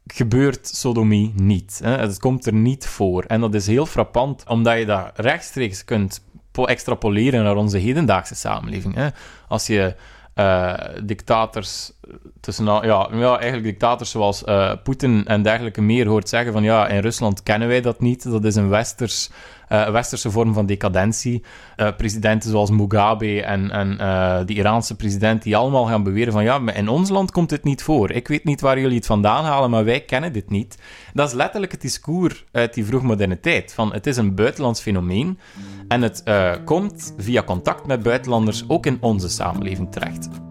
gebeurt 0.08 0.68
sodomie 0.68 1.34
niet. 1.36 1.80
Het 1.84 2.20
komt 2.20 2.46
er 2.46 2.54
niet 2.54 2.88
voor. 2.88 3.24
En 3.24 3.42
dat 3.42 3.54
is 3.54 3.68
heel 3.68 3.86
frappant, 3.86 4.44
omdat 4.48 4.78
je 4.78 4.86
dat 4.86 5.12
rechtstreeks 5.16 5.86
kunt 5.86 6.24
extrapoleren 6.66 7.44
naar 7.44 7.56
onze 7.56 7.78
hedendaagse 7.78 8.36
samenleving. 8.36 9.14
Als 9.48 9.68
je 9.68 9.96
uh, 10.36 10.74
dictators 11.04 11.92
tussen, 12.40 12.66
ja, 12.66 13.08
ja, 13.12 13.38
eigenlijk 13.38 13.64
dictators 13.64 14.12
zoals 14.12 14.44
uh, 14.44 14.74
Poetin 14.84 15.26
en 15.28 15.42
dergelijke 15.42 15.82
meer 15.82 16.08
hoort 16.08 16.30
zeggen 16.30 16.54
van 16.54 16.64
ja, 16.64 16.88
in 16.88 17.00
Rusland 17.00 17.44
kennen 17.44 17.68
wij 17.68 17.82
dat 17.82 18.00
niet. 18.00 18.24
Dat 18.24 18.44
is 18.44 18.56
een 18.56 18.70
westers 18.70 19.30
westerse 19.72 20.32
vorm 20.32 20.54
van 20.54 20.66
decadentie. 20.66 21.44
Uh, 21.78 21.88
presidenten 21.98 22.50
zoals 22.50 22.70
Mugabe 22.70 23.44
en, 23.44 23.72
en 23.72 23.98
uh, 24.00 24.40
die 24.46 24.56
Iraanse 24.56 24.96
president, 24.96 25.44
die 25.44 25.58
allemaal 25.58 25.86
gaan 25.86 26.04
beweren 26.04 26.34
van 26.34 26.44
ja, 26.44 26.60
maar 26.60 26.76
in 26.76 26.90
ons 26.90 27.10
land 27.10 27.32
komt 27.32 27.50
dit 27.50 27.64
niet 27.64 27.84
voor. 27.84 28.12
Ik 28.12 28.28
weet 28.28 28.44
niet 28.44 28.62
waar 28.62 28.80
jullie 28.80 28.98
het 28.98 29.06
vandaan 29.06 29.44
halen, 29.44 29.70
maar 29.70 29.86
wij 29.86 30.02
kennen 30.02 30.34
dit 30.34 30.50
niet. 30.50 30.78
Dat 31.14 31.28
is 31.28 31.34
letterlijk 31.34 31.72
het 31.72 31.82
discours 31.82 32.46
uit 32.52 32.74
die 32.74 32.86
vroegmoderne 32.86 33.40
tijd. 33.40 33.74
Van 33.74 33.94
het 33.94 34.08
is 34.08 34.18
een 34.18 34.36
buitenlands 34.36 34.82
fenomeen 34.82 35.40
en 35.88 36.02
het 36.02 36.24
komt 36.66 37.14
via 37.18 37.44
contact 37.44 37.88
met 37.88 38.04
buitenlanders 38.04 38.64
ook 38.68 38.86
in 38.86 38.98
onze 39.02 39.30
samenleving 39.30 39.92
terecht. 39.92 40.51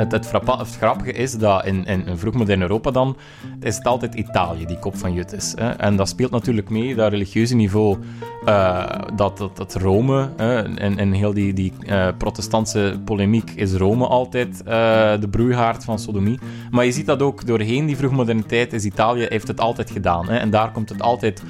Het, 0.00 0.12
het, 0.12 0.30
het 0.46 0.76
grappige 0.76 1.12
is 1.12 1.38
dat 1.38 1.66
in, 1.66 1.84
in, 1.84 2.04
vroegmodern 2.14 2.60
Europa 2.60 2.90
dan 2.90 3.16
is 3.60 3.76
het 3.76 3.86
altijd 3.86 4.14
Italië 4.14 4.66
die 4.66 4.78
kop 4.78 4.96
van 4.96 5.12
jut 5.12 5.32
is. 5.32 5.54
Hè. 5.56 5.70
En 5.70 5.96
dat 5.96 6.08
speelt 6.08 6.30
natuurlijk 6.30 6.70
mee, 6.70 6.94
dat 6.94 7.10
religieuze 7.10 7.54
niveau, 7.54 7.98
uh, 8.46 8.84
dat, 9.14 9.50
dat, 9.54 9.74
Rome, 9.74 10.28
hè, 10.36 10.78
en, 10.78 11.12
heel 11.12 11.32
die, 11.32 11.52
die 11.52 11.72
uh, 11.86 12.08
protestantse 12.18 13.00
polemiek, 13.04 13.50
is 13.50 13.72
Rome 13.74 14.06
altijd 14.06 14.62
uh, 14.66 14.72
de 15.20 15.28
broeihaard 15.30 15.84
van 15.84 15.98
sodomie. 15.98 16.38
Maar 16.70 16.84
je 16.84 16.92
ziet 16.92 17.06
dat 17.06 17.22
ook 17.22 17.46
doorheen 17.46 17.86
die 17.86 17.96
vroegmoderniteit, 17.96 18.72
is 18.72 18.84
Italië 18.84 19.26
heeft 19.28 19.48
het 19.48 19.60
altijd 19.60 19.90
gedaan. 19.90 20.28
Hè. 20.28 20.36
En 20.36 20.50
daar 20.50 20.72
komt 20.72 20.88
het 20.88 21.02
altijd 21.02 21.42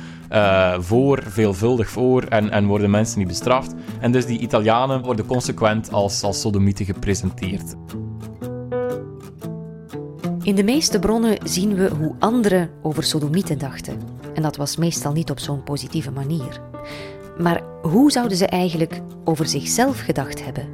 voor, 0.78 1.23
veelvuldig 1.26 1.90
voor, 1.90 2.23
en, 2.23 2.50
en 2.50 2.66
worden 2.66 2.90
mensen 2.90 3.19
niet 3.19 3.28
bestraft. 3.28 3.75
En 4.00 4.12
dus 4.12 4.26
die 4.26 4.38
Italianen 4.38 5.02
worden 5.02 5.26
consequent 5.26 5.92
als, 5.92 6.23
als 6.23 6.40
sodomieten 6.40 6.85
gepresenteerd. 6.85 7.75
In 10.50 10.57
de 10.57 10.64
meeste 10.64 10.99
bronnen 10.99 11.38
zien 11.42 11.75
we 11.75 11.88
hoe 11.88 12.14
anderen 12.19 12.71
over 12.83 13.02
sodomieten 13.02 13.59
dachten. 13.59 14.00
En 14.35 14.42
dat 14.42 14.57
was 14.57 14.76
meestal 14.76 15.12
niet 15.12 15.30
op 15.30 15.38
zo'n 15.38 15.62
positieve 15.62 16.11
manier. 16.11 16.61
Maar 17.38 17.62
hoe 17.83 18.11
zouden 18.11 18.37
ze 18.37 18.47
eigenlijk 18.47 19.00
over 19.25 19.47
zichzelf 19.47 20.00
gedacht 20.00 20.45
hebben? 20.45 20.69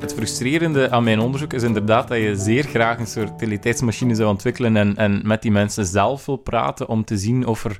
Het 0.00 0.14
frustrerende 0.14 0.90
aan 0.90 1.04
mijn 1.04 1.20
onderzoek 1.20 1.52
is 1.52 1.62
inderdaad 1.62 2.08
dat 2.08 2.18
je 2.18 2.36
zeer 2.36 2.64
graag 2.64 2.98
een 2.98 3.06
soort 3.06 3.40
realiteitsmachine 3.40 4.14
zou 4.14 4.28
ontwikkelen 4.28 4.76
en, 4.76 4.96
en 4.96 5.20
met 5.24 5.42
die 5.42 5.50
mensen 5.50 5.86
zelf 5.86 6.26
wil 6.26 6.36
praten 6.36 6.88
om 6.88 7.04
te 7.04 7.18
zien 7.18 7.46
of 7.46 7.64
er, 7.64 7.78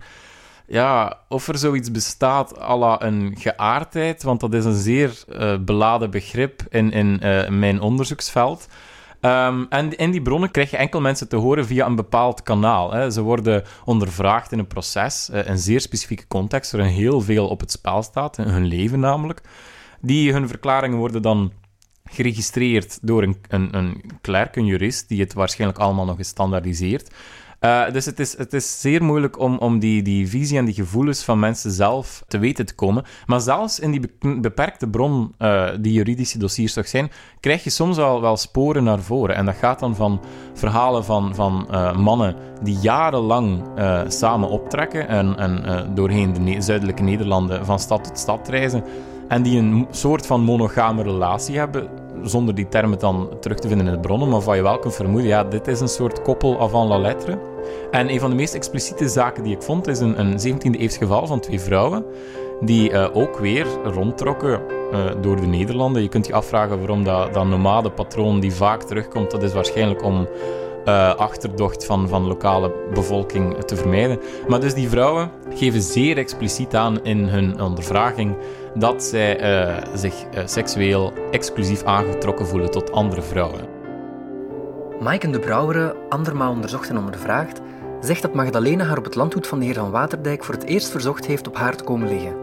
ja, 0.66 1.18
of 1.28 1.48
er 1.48 1.58
zoiets 1.58 1.90
bestaat 1.90 2.60
à 2.60 2.76
la 2.76 3.02
een 3.02 3.34
geaardheid, 3.38 4.22
want 4.22 4.40
dat 4.40 4.54
is 4.54 4.64
een 4.64 4.80
zeer 4.80 5.24
uh, 5.28 5.56
beladen 5.60 6.10
begrip 6.10 6.62
in, 6.68 6.92
in 6.92 7.20
uh, 7.22 7.48
mijn 7.48 7.80
onderzoeksveld. 7.80 8.68
Um, 9.20 9.66
en 9.68 9.96
in 9.96 10.10
die 10.10 10.22
bronnen 10.22 10.50
krijg 10.50 10.70
je 10.70 10.76
enkel 10.76 11.00
mensen 11.00 11.28
te 11.28 11.36
horen 11.36 11.66
via 11.66 11.86
een 11.86 11.96
bepaald 11.96 12.42
kanaal. 12.42 12.92
Hè. 12.92 13.10
Ze 13.10 13.22
worden 13.22 13.64
ondervraagd 13.84 14.52
in 14.52 14.58
een 14.58 14.66
proces, 14.66 15.30
uh, 15.32 15.46
een 15.46 15.58
zeer 15.58 15.80
specifieke 15.80 16.26
context, 16.28 16.72
waarin 16.72 16.92
heel 16.92 17.20
veel 17.20 17.48
op 17.48 17.60
het 17.60 17.70
spel 17.70 18.02
staat, 18.02 18.36
hun 18.36 18.66
leven 18.66 19.00
namelijk. 19.00 19.40
Die 20.00 20.32
hun 20.32 20.48
verklaringen 20.48 20.98
worden 20.98 21.22
dan 21.22 21.52
geregistreerd 22.04 22.98
door 23.02 23.22
een, 23.22 23.36
een, 23.48 23.76
een 23.76 24.10
klerk, 24.20 24.56
een 24.56 24.66
jurist, 24.66 25.08
die 25.08 25.20
het 25.20 25.32
waarschijnlijk 25.32 25.80
allemaal 25.80 26.04
nog 26.04 26.16
gestandaardiseerd. 26.16 27.14
Uh, 27.60 27.90
dus 27.90 28.04
het 28.04 28.20
is, 28.20 28.38
het 28.38 28.52
is 28.52 28.80
zeer 28.80 29.04
moeilijk 29.04 29.38
om, 29.38 29.58
om 29.58 29.78
die, 29.78 30.02
die 30.02 30.28
visie 30.28 30.58
en 30.58 30.64
die 30.64 30.74
gevoelens 30.74 31.24
van 31.24 31.38
mensen 31.38 31.70
zelf 31.70 32.22
te 32.28 32.38
weten 32.38 32.66
te 32.66 32.74
komen. 32.74 33.04
Maar 33.26 33.40
zelfs 33.40 33.80
in 33.80 33.90
die 33.90 34.00
beperkte 34.40 34.88
bron 34.88 35.34
uh, 35.38 35.68
die 35.80 35.92
juridische 35.92 36.38
dossiers 36.38 36.72
toch 36.72 36.88
zijn, 36.88 37.10
krijg 37.40 37.64
je 37.64 37.70
soms 37.70 37.96
wel, 37.96 38.20
wel 38.20 38.36
sporen 38.36 38.84
naar 38.84 39.00
voren. 39.00 39.34
En 39.34 39.44
dat 39.44 39.54
gaat 39.54 39.78
dan 39.78 39.96
van 39.96 40.20
verhalen 40.54 41.04
van, 41.04 41.34
van 41.34 41.68
uh, 41.70 41.96
mannen 41.96 42.36
die 42.62 42.78
jarenlang 42.78 43.62
samen 44.08 44.48
optrekken 44.48 45.08
en, 45.08 45.36
en 45.36 45.90
doorheen 45.94 46.44
de 46.44 46.60
zuidelijke 46.60 47.02
Nederlanden 47.02 47.64
van 47.64 47.78
stad 47.78 48.04
tot 48.04 48.18
stad 48.18 48.48
reizen 48.48 48.84
en 49.28 49.42
die 49.42 49.58
een 49.58 49.86
soort 49.90 50.26
van 50.26 50.40
monogame 50.40 51.02
relatie 51.02 51.58
hebben, 51.58 51.88
zonder 52.22 52.54
die 52.54 52.68
termen 52.68 52.98
dan 52.98 53.28
terug 53.40 53.58
te 53.58 53.68
vinden 53.68 53.86
in 53.86 53.92
de 53.92 54.00
bronnen, 54.00 54.28
maar 54.28 54.40
van 54.40 54.56
je 54.56 54.62
wel 54.62 54.78
kunt 54.78 54.94
vermoeden, 54.94 55.28
ja, 55.28 55.44
dit 55.44 55.68
is 55.68 55.80
een 55.80 55.88
soort 55.88 56.22
koppel 56.22 56.60
avant 56.60 56.88
la 56.88 56.98
lettre. 56.98 57.38
En 57.90 58.10
een 58.10 58.20
van 58.20 58.30
de 58.30 58.36
meest 58.36 58.54
expliciete 58.54 59.08
zaken 59.08 59.42
die 59.42 59.54
ik 59.54 59.62
vond, 59.62 59.86
is 59.86 59.98
een, 59.98 60.20
een 60.20 60.38
17e-eeuws 60.38 60.96
geval 60.98 61.26
van 61.26 61.40
twee 61.40 61.60
vrouwen, 61.60 62.04
die 62.60 62.90
uh, 62.90 63.06
ook 63.12 63.38
weer 63.38 63.66
rondtrokken 63.84 64.60
uh, 64.92 65.04
door 65.20 65.40
de 65.40 65.46
Nederlanden. 65.46 66.02
Je 66.02 66.08
kunt 66.08 66.26
je 66.26 66.32
afvragen 66.32 66.78
waarom 66.78 67.04
dat, 67.04 67.34
dat 67.34 67.46
nomade 67.46 67.90
patroon 67.90 68.40
die 68.40 68.52
vaak 68.52 68.82
terugkomt, 68.82 69.30
dat 69.30 69.42
is 69.42 69.52
waarschijnlijk 69.52 70.02
om 70.02 70.28
uh, 70.88 71.14
achterdocht 71.14 71.84
van, 71.84 72.08
van 72.08 72.26
lokale 72.26 72.72
bevolking 72.94 73.64
te 73.64 73.76
vermijden. 73.76 74.18
Maar 74.48 74.60
dus 74.60 74.74
die 74.74 74.88
vrouwen 74.88 75.30
geven 75.54 75.82
zeer 75.82 76.16
expliciet 76.16 76.74
aan 76.74 77.04
in 77.04 77.18
hun 77.18 77.60
ondervraging 77.60 78.36
dat 78.78 79.04
zij 79.04 79.40
uh, 79.40 79.76
zich 79.94 80.14
uh, 80.14 80.40
seksueel 80.44 81.12
exclusief 81.30 81.82
aangetrokken 81.82 82.46
voelen 82.46 82.70
tot 82.70 82.92
andere 82.92 83.22
vrouwen. 83.22 83.60
Maiken 85.00 85.30
de 85.30 85.38
Brouwere, 85.38 85.96
andermaal 86.08 86.52
onderzocht 86.52 86.88
en 86.88 86.98
ondervraagd, 86.98 87.60
zegt 88.00 88.22
dat 88.22 88.34
Magdalena 88.34 88.84
haar 88.84 88.98
op 88.98 89.04
het 89.04 89.14
landgoed 89.14 89.46
van 89.46 89.58
de 89.58 89.64
heer 89.64 89.74
Van 89.74 89.90
Waterdijk 89.90 90.44
voor 90.44 90.54
het 90.54 90.64
eerst 90.64 90.88
verzocht 90.88 91.26
heeft 91.26 91.46
op 91.46 91.56
haar 91.56 91.76
te 91.76 91.84
komen 91.84 92.08
liggen. 92.08 92.36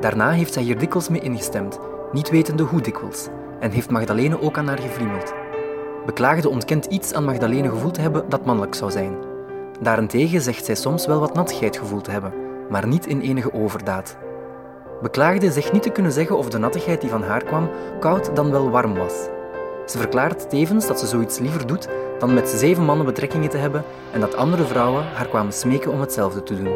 Daarna 0.00 0.30
heeft 0.30 0.52
zij 0.52 0.62
hier 0.62 0.78
dikwijls 0.78 1.08
mee 1.08 1.20
ingestemd, 1.20 1.78
niet 2.12 2.30
wetende 2.30 2.62
hoe 2.62 2.80
dikwijls, 2.80 3.28
en 3.60 3.70
heeft 3.70 3.90
Magdalene 3.90 4.40
ook 4.40 4.58
aan 4.58 4.68
haar 4.68 4.78
gevriemeld. 4.78 5.34
Beklaagde 6.06 6.48
ontkent 6.48 6.86
iets 6.86 7.12
aan 7.12 7.24
Magdalene 7.24 7.68
gevoeld 7.68 7.94
te 7.94 8.00
hebben 8.00 8.28
dat 8.28 8.44
mannelijk 8.44 8.74
zou 8.74 8.90
zijn. 8.90 9.16
Daarentegen 9.80 10.40
zegt 10.40 10.64
zij 10.64 10.74
soms 10.74 11.06
wel 11.06 11.20
wat 11.20 11.34
nattigheid 11.34 11.76
gevoeld 11.76 12.04
te 12.04 12.10
hebben, 12.10 12.32
maar 12.70 12.86
niet 12.86 13.06
in 13.06 13.20
enige 13.20 13.52
overdaad. 13.52 14.16
Beklaagde 15.02 15.50
zegt 15.50 15.72
niet 15.72 15.82
te 15.82 15.90
kunnen 15.90 16.12
zeggen 16.12 16.36
of 16.36 16.48
de 16.48 16.58
nattigheid 16.58 17.00
die 17.00 17.10
van 17.10 17.22
haar 17.22 17.44
kwam 17.44 17.70
koud 18.00 18.36
dan 18.36 18.50
wel 18.50 18.70
warm 18.70 18.94
was. 18.94 19.14
Ze 19.86 19.98
verklaart 19.98 20.50
tevens 20.50 20.86
dat 20.86 21.00
ze 21.00 21.06
zoiets 21.06 21.38
liever 21.38 21.66
doet 21.66 21.88
dan 22.18 22.34
met 22.34 22.48
zeven 22.48 22.84
mannen 22.84 23.06
betrekkingen 23.06 23.48
te 23.48 23.56
hebben 23.56 23.84
en 24.12 24.20
dat 24.20 24.34
andere 24.34 24.64
vrouwen 24.64 25.04
haar 25.04 25.28
kwamen 25.28 25.52
smeken 25.52 25.92
om 25.92 26.00
hetzelfde 26.00 26.42
te 26.42 26.54
doen. 26.62 26.72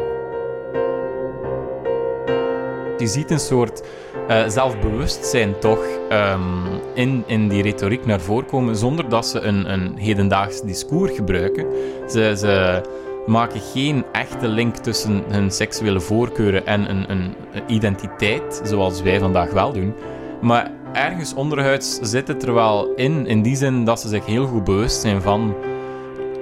Je 2.97 3.07
ziet 3.07 3.31
een 3.31 3.39
soort 3.39 3.83
uh, 4.29 4.47
zelfbewustzijn 4.47 5.59
toch 5.59 5.85
um, 6.11 6.63
in, 6.93 7.23
in 7.25 7.47
die 7.47 7.61
retoriek 7.63 8.05
naar 8.05 8.21
voren 8.21 8.45
komen, 8.45 8.75
zonder 8.75 9.09
dat 9.09 9.25
ze 9.25 9.39
een, 9.39 9.71
een 9.71 9.97
hedendaags 9.97 10.61
discours 10.61 11.15
gebruiken. 11.15 11.65
Ze, 12.07 12.33
ze 12.37 12.81
maken 13.25 13.61
geen 13.61 14.03
echte 14.11 14.47
link 14.47 14.75
tussen 14.75 15.23
hun 15.27 15.51
seksuele 15.51 15.99
voorkeuren 15.99 16.65
en 16.65 16.89
een, 16.89 17.11
een 17.11 17.33
identiteit, 17.67 18.61
zoals 18.63 19.01
wij 19.01 19.19
vandaag 19.19 19.51
wel 19.51 19.73
doen. 19.73 19.93
Maar 20.41 20.71
ergens 20.93 21.33
onderhuids 21.33 21.99
zit 22.01 22.27
het 22.27 22.43
er 22.43 22.53
wel 22.53 22.93
in, 22.95 23.27
in 23.27 23.41
die 23.41 23.55
zin 23.55 23.85
dat 23.85 23.99
ze 23.99 24.07
zich 24.07 24.25
heel 24.25 24.45
goed 24.45 24.63
bewust 24.63 25.01
zijn 25.01 25.21
van, 25.21 25.55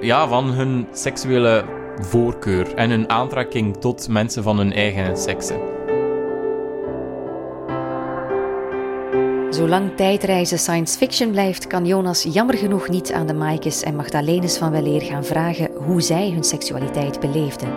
ja, 0.00 0.28
van 0.28 0.44
hun 0.44 0.86
seksuele 0.92 1.64
voorkeur 2.00 2.74
en 2.74 2.90
hun 2.90 3.10
aantrekking 3.10 3.76
tot 3.76 4.08
mensen 4.08 4.42
van 4.42 4.58
hun 4.58 4.72
eigen 4.72 5.16
sekse. 5.16 5.73
Zolang 9.54 9.96
tijdreizen 9.96 10.58
science 10.58 10.98
fiction 10.98 11.30
blijft, 11.30 11.66
kan 11.66 11.86
Jonas 11.86 12.22
jammer 12.22 12.56
genoeg 12.56 12.88
niet 12.88 13.12
aan 13.12 13.26
de 13.26 13.34
Maikes 13.34 13.82
en 13.82 13.96
Magdalenes 13.96 14.56
van 14.56 14.70
Weleer 14.70 15.02
gaan 15.02 15.24
vragen 15.24 15.70
hoe 15.72 16.00
zij 16.00 16.30
hun 16.30 16.44
seksualiteit 16.44 17.20
beleefden. 17.20 17.68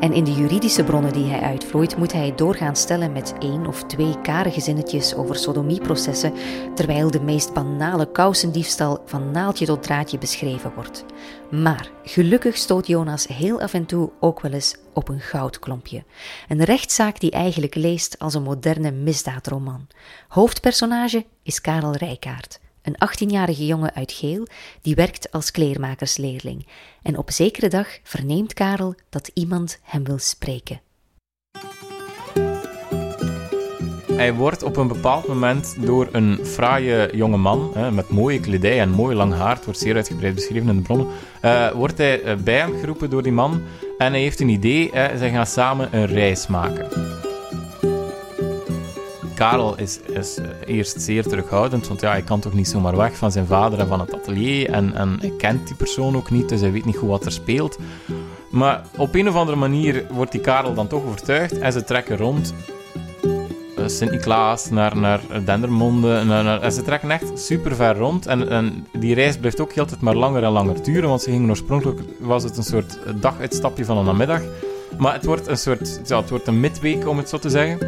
En 0.00 0.12
in 0.12 0.24
de 0.24 0.32
juridische 0.32 0.84
bronnen 0.84 1.12
die 1.12 1.24
hij 1.24 1.40
uitvloeit, 1.40 1.96
moet 1.96 2.12
hij 2.12 2.32
doorgaan 2.36 2.76
stellen 2.76 3.12
met 3.12 3.34
één 3.38 3.66
of 3.66 3.84
twee 3.84 4.20
karige 4.20 4.60
zinnetjes 4.60 5.14
over 5.14 5.36
sodomieprocessen, 5.36 6.32
terwijl 6.74 7.10
de 7.10 7.20
meest 7.20 7.52
banale 7.52 8.12
kousendiefstal 8.12 9.02
van 9.06 9.30
naaldje 9.30 9.66
tot 9.66 9.82
draadje 9.82 10.18
beschreven 10.18 10.72
wordt. 10.74 11.04
Maar 11.50 11.90
gelukkig 12.04 12.56
stoot 12.56 12.86
Jonas 12.86 13.26
heel 13.26 13.60
af 13.60 13.74
en 13.74 13.86
toe 13.86 14.10
ook 14.20 14.40
wel 14.40 14.52
eens 14.52 14.76
op 14.92 15.08
een 15.08 15.20
goudklompje. 15.20 16.04
Een 16.48 16.64
rechtszaak 16.64 17.20
die 17.20 17.30
eigenlijk 17.30 17.74
leest 17.74 18.18
als 18.18 18.34
een 18.34 18.42
moderne 18.42 18.90
misdaadroman. 18.90 19.88
Hoofdpersonage 20.28 21.24
is 21.42 21.60
Karel 21.60 21.96
Rijkaard 21.96 22.60
een 22.82 22.96
18-jarige 23.28 23.66
jongen 23.66 23.94
uit 23.94 24.12
Geel 24.12 24.46
die 24.82 24.94
werkt 24.94 25.32
als 25.32 25.50
kleermakersleerling. 25.50 26.66
En 27.02 27.18
op 27.18 27.30
zekere 27.30 27.68
dag 27.68 27.98
verneemt 28.02 28.54
Karel 28.54 28.94
dat 29.08 29.30
iemand 29.34 29.78
hem 29.82 30.04
wil 30.04 30.18
spreken. 30.18 30.80
Hij 34.22 34.34
wordt 34.34 34.62
op 34.62 34.76
een 34.76 34.88
bepaald 34.88 35.26
moment 35.26 35.76
door 35.78 36.08
een 36.12 36.38
fraaie 36.42 37.16
jonge 37.16 37.36
man 37.36 37.70
hè, 37.74 37.90
met 37.90 38.08
mooie 38.08 38.40
kledij 38.40 38.80
en 38.80 38.90
mooi 38.90 39.16
lang 39.16 39.34
haar, 39.34 39.54
het 39.54 39.64
wordt 39.64 39.80
zeer 39.80 39.94
uitgebreid 39.94 40.34
beschreven 40.34 40.68
in 40.68 40.76
de 40.76 40.82
bronnen, 40.82 41.06
uh, 41.44 41.70
wordt 41.70 41.98
hij 41.98 42.24
uh, 42.24 42.34
bij 42.34 42.56
hem 42.56 42.78
geroepen 42.80 43.10
door 43.10 43.22
die 43.22 43.32
man 43.32 43.62
en 43.98 44.12
hij 44.12 44.20
heeft 44.20 44.40
een 44.40 44.48
idee, 44.48 44.90
hè, 44.92 45.18
zij 45.18 45.30
gaan 45.30 45.46
samen 45.46 45.88
een 45.92 46.06
reis 46.06 46.46
maken. 46.46 46.88
Karel 49.34 49.78
is, 49.78 50.00
is 50.00 50.38
eh, 50.38 50.46
eerst 50.76 51.00
zeer 51.00 51.22
terughoudend, 51.22 51.88
want 51.88 52.00
ja, 52.00 52.10
hij 52.10 52.22
kan 52.22 52.40
toch 52.40 52.52
niet 52.52 52.68
zomaar 52.68 52.96
weg 52.96 53.16
van 53.16 53.32
zijn 53.32 53.46
vader 53.46 53.78
en 53.78 53.86
van 53.86 54.00
het 54.00 54.14
atelier. 54.14 54.70
En, 54.70 54.94
en 54.94 55.16
hij 55.20 55.32
kent 55.38 55.66
die 55.66 55.76
persoon 55.76 56.16
ook 56.16 56.30
niet, 56.30 56.48
dus 56.48 56.60
hij 56.60 56.72
weet 56.72 56.84
niet 56.84 56.96
goed 56.96 57.08
wat 57.08 57.24
er 57.24 57.32
speelt. 57.32 57.78
Maar 58.50 58.82
op 58.96 59.14
een 59.14 59.28
of 59.28 59.34
andere 59.34 59.56
manier 59.56 60.04
wordt 60.10 60.32
die 60.32 60.40
Karel 60.40 60.74
dan 60.74 60.86
toch 60.86 61.04
overtuigd 61.04 61.58
en 61.58 61.72
ze 61.72 61.84
trekken 61.84 62.16
rond. 62.16 62.54
Uh, 63.82 63.88
Sint-Niklaas 63.88 64.70
naar, 64.70 64.96
naar 64.96 65.20
Dendermonde. 65.44 66.22
Naar, 66.24 66.44
naar, 66.44 66.60
en 66.60 66.72
ze 66.72 66.82
trekken 66.82 67.10
echt 67.10 67.38
super 67.38 67.74
ver 67.74 67.96
rond. 67.96 68.26
En, 68.26 68.48
en 68.48 68.86
die 68.92 69.14
reis 69.14 69.36
blijft 69.36 69.60
ook 69.60 69.78
altijd 69.78 70.00
maar 70.00 70.14
langer 70.14 70.44
en 70.44 70.50
langer 70.50 70.82
duren, 70.82 71.08
want 71.08 71.22
ze 71.22 71.30
gingen 71.30 71.48
oorspronkelijk 71.48 72.00
was 72.18 72.42
het 72.42 72.56
een 72.56 72.62
soort 72.62 72.98
daguitstapje 73.20 73.84
van 73.84 73.96
een 73.96 74.04
namiddag. 74.04 74.40
Maar 74.98 75.12
het 75.12 75.24
wordt 75.24 75.46
een 75.46 75.56
soort, 75.56 76.00
ja, 76.04 76.20
het 76.20 76.30
wordt 76.30 76.46
een 76.46 76.60
midweek 76.60 77.08
om 77.08 77.16
het 77.16 77.28
zo 77.28 77.38
te 77.38 77.50
zeggen. 77.50 77.78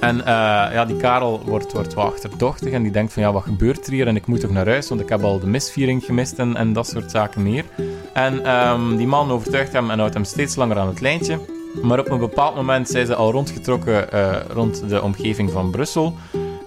En 0.00 0.16
uh, 0.18 0.24
ja, 0.72 0.84
die 0.84 0.96
Karel 0.96 1.42
wordt, 1.44 1.72
wordt 1.72 1.94
wat 1.94 2.12
achterdochtig 2.12 2.72
en 2.72 2.82
die 2.82 2.92
denkt 2.92 3.12
van 3.12 3.22
ja, 3.22 3.32
wat 3.32 3.42
gebeurt 3.42 3.86
er 3.86 3.92
hier? 3.92 4.06
En 4.06 4.16
ik 4.16 4.26
moet 4.26 4.40
toch 4.40 4.50
naar 4.50 4.66
huis, 4.66 4.88
want 4.88 5.00
ik 5.00 5.08
heb 5.08 5.22
al 5.22 5.38
de 5.38 5.46
misviering 5.46 6.04
gemist 6.04 6.38
en, 6.38 6.56
en 6.56 6.72
dat 6.72 6.86
soort 6.86 7.10
zaken 7.10 7.42
meer. 7.42 7.64
En 8.12 8.50
um, 8.50 8.96
die 8.96 9.06
man 9.06 9.30
overtuigt 9.30 9.72
hem 9.72 9.90
en 9.90 9.98
houdt 9.98 10.14
hem 10.14 10.24
steeds 10.24 10.56
langer 10.56 10.78
aan 10.78 10.88
het 10.88 11.00
lijntje. 11.00 11.38
Maar 11.82 11.98
op 11.98 12.10
een 12.10 12.18
bepaald 12.18 12.54
moment 12.54 12.88
zijn 12.88 13.06
ze 13.06 13.14
al 13.14 13.30
rondgetrokken 13.30 14.14
uh, 14.14 14.36
rond 14.48 14.88
de 14.88 15.02
omgeving 15.02 15.50
van 15.50 15.70
Brussel. 15.70 16.14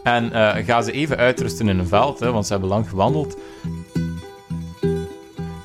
En 0.03 0.25
uh, 0.25 0.55
gaan 0.55 0.83
ze 0.83 0.91
even 0.91 1.17
uitrusten 1.17 1.69
in 1.69 1.79
een 1.79 1.87
veld, 1.87 2.19
hè, 2.19 2.31
want 2.31 2.45
ze 2.45 2.51
hebben 2.51 2.69
lang 2.69 2.89
gewandeld. 2.89 3.37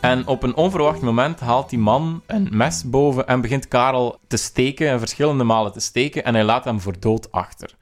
En 0.01 0.27
op 0.27 0.43
een 0.43 0.57
onverwacht 0.57 1.01
moment 1.01 1.41
haalt 1.41 1.71
die 1.71 1.79
man 1.79 2.23
een 2.27 2.49
mes 2.51 2.91
boven 2.91 3.27
en 3.27 3.41
begint 3.41 3.69
Karel 3.69 4.19
te 4.27 4.37
steken, 4.37 4.89
en 4.89 4.99
verschillende 4.99 5.45
malen 5.45 5.73
te 5.73 5.81
steken, 5.81 6.25
en 6.25 6.35
hij 6.35 6.45
laat 6.45 6.65
hem 6.65 6.81
voor 6.81 7.01
dood 7.01 7.33
achter. 7.33 7.77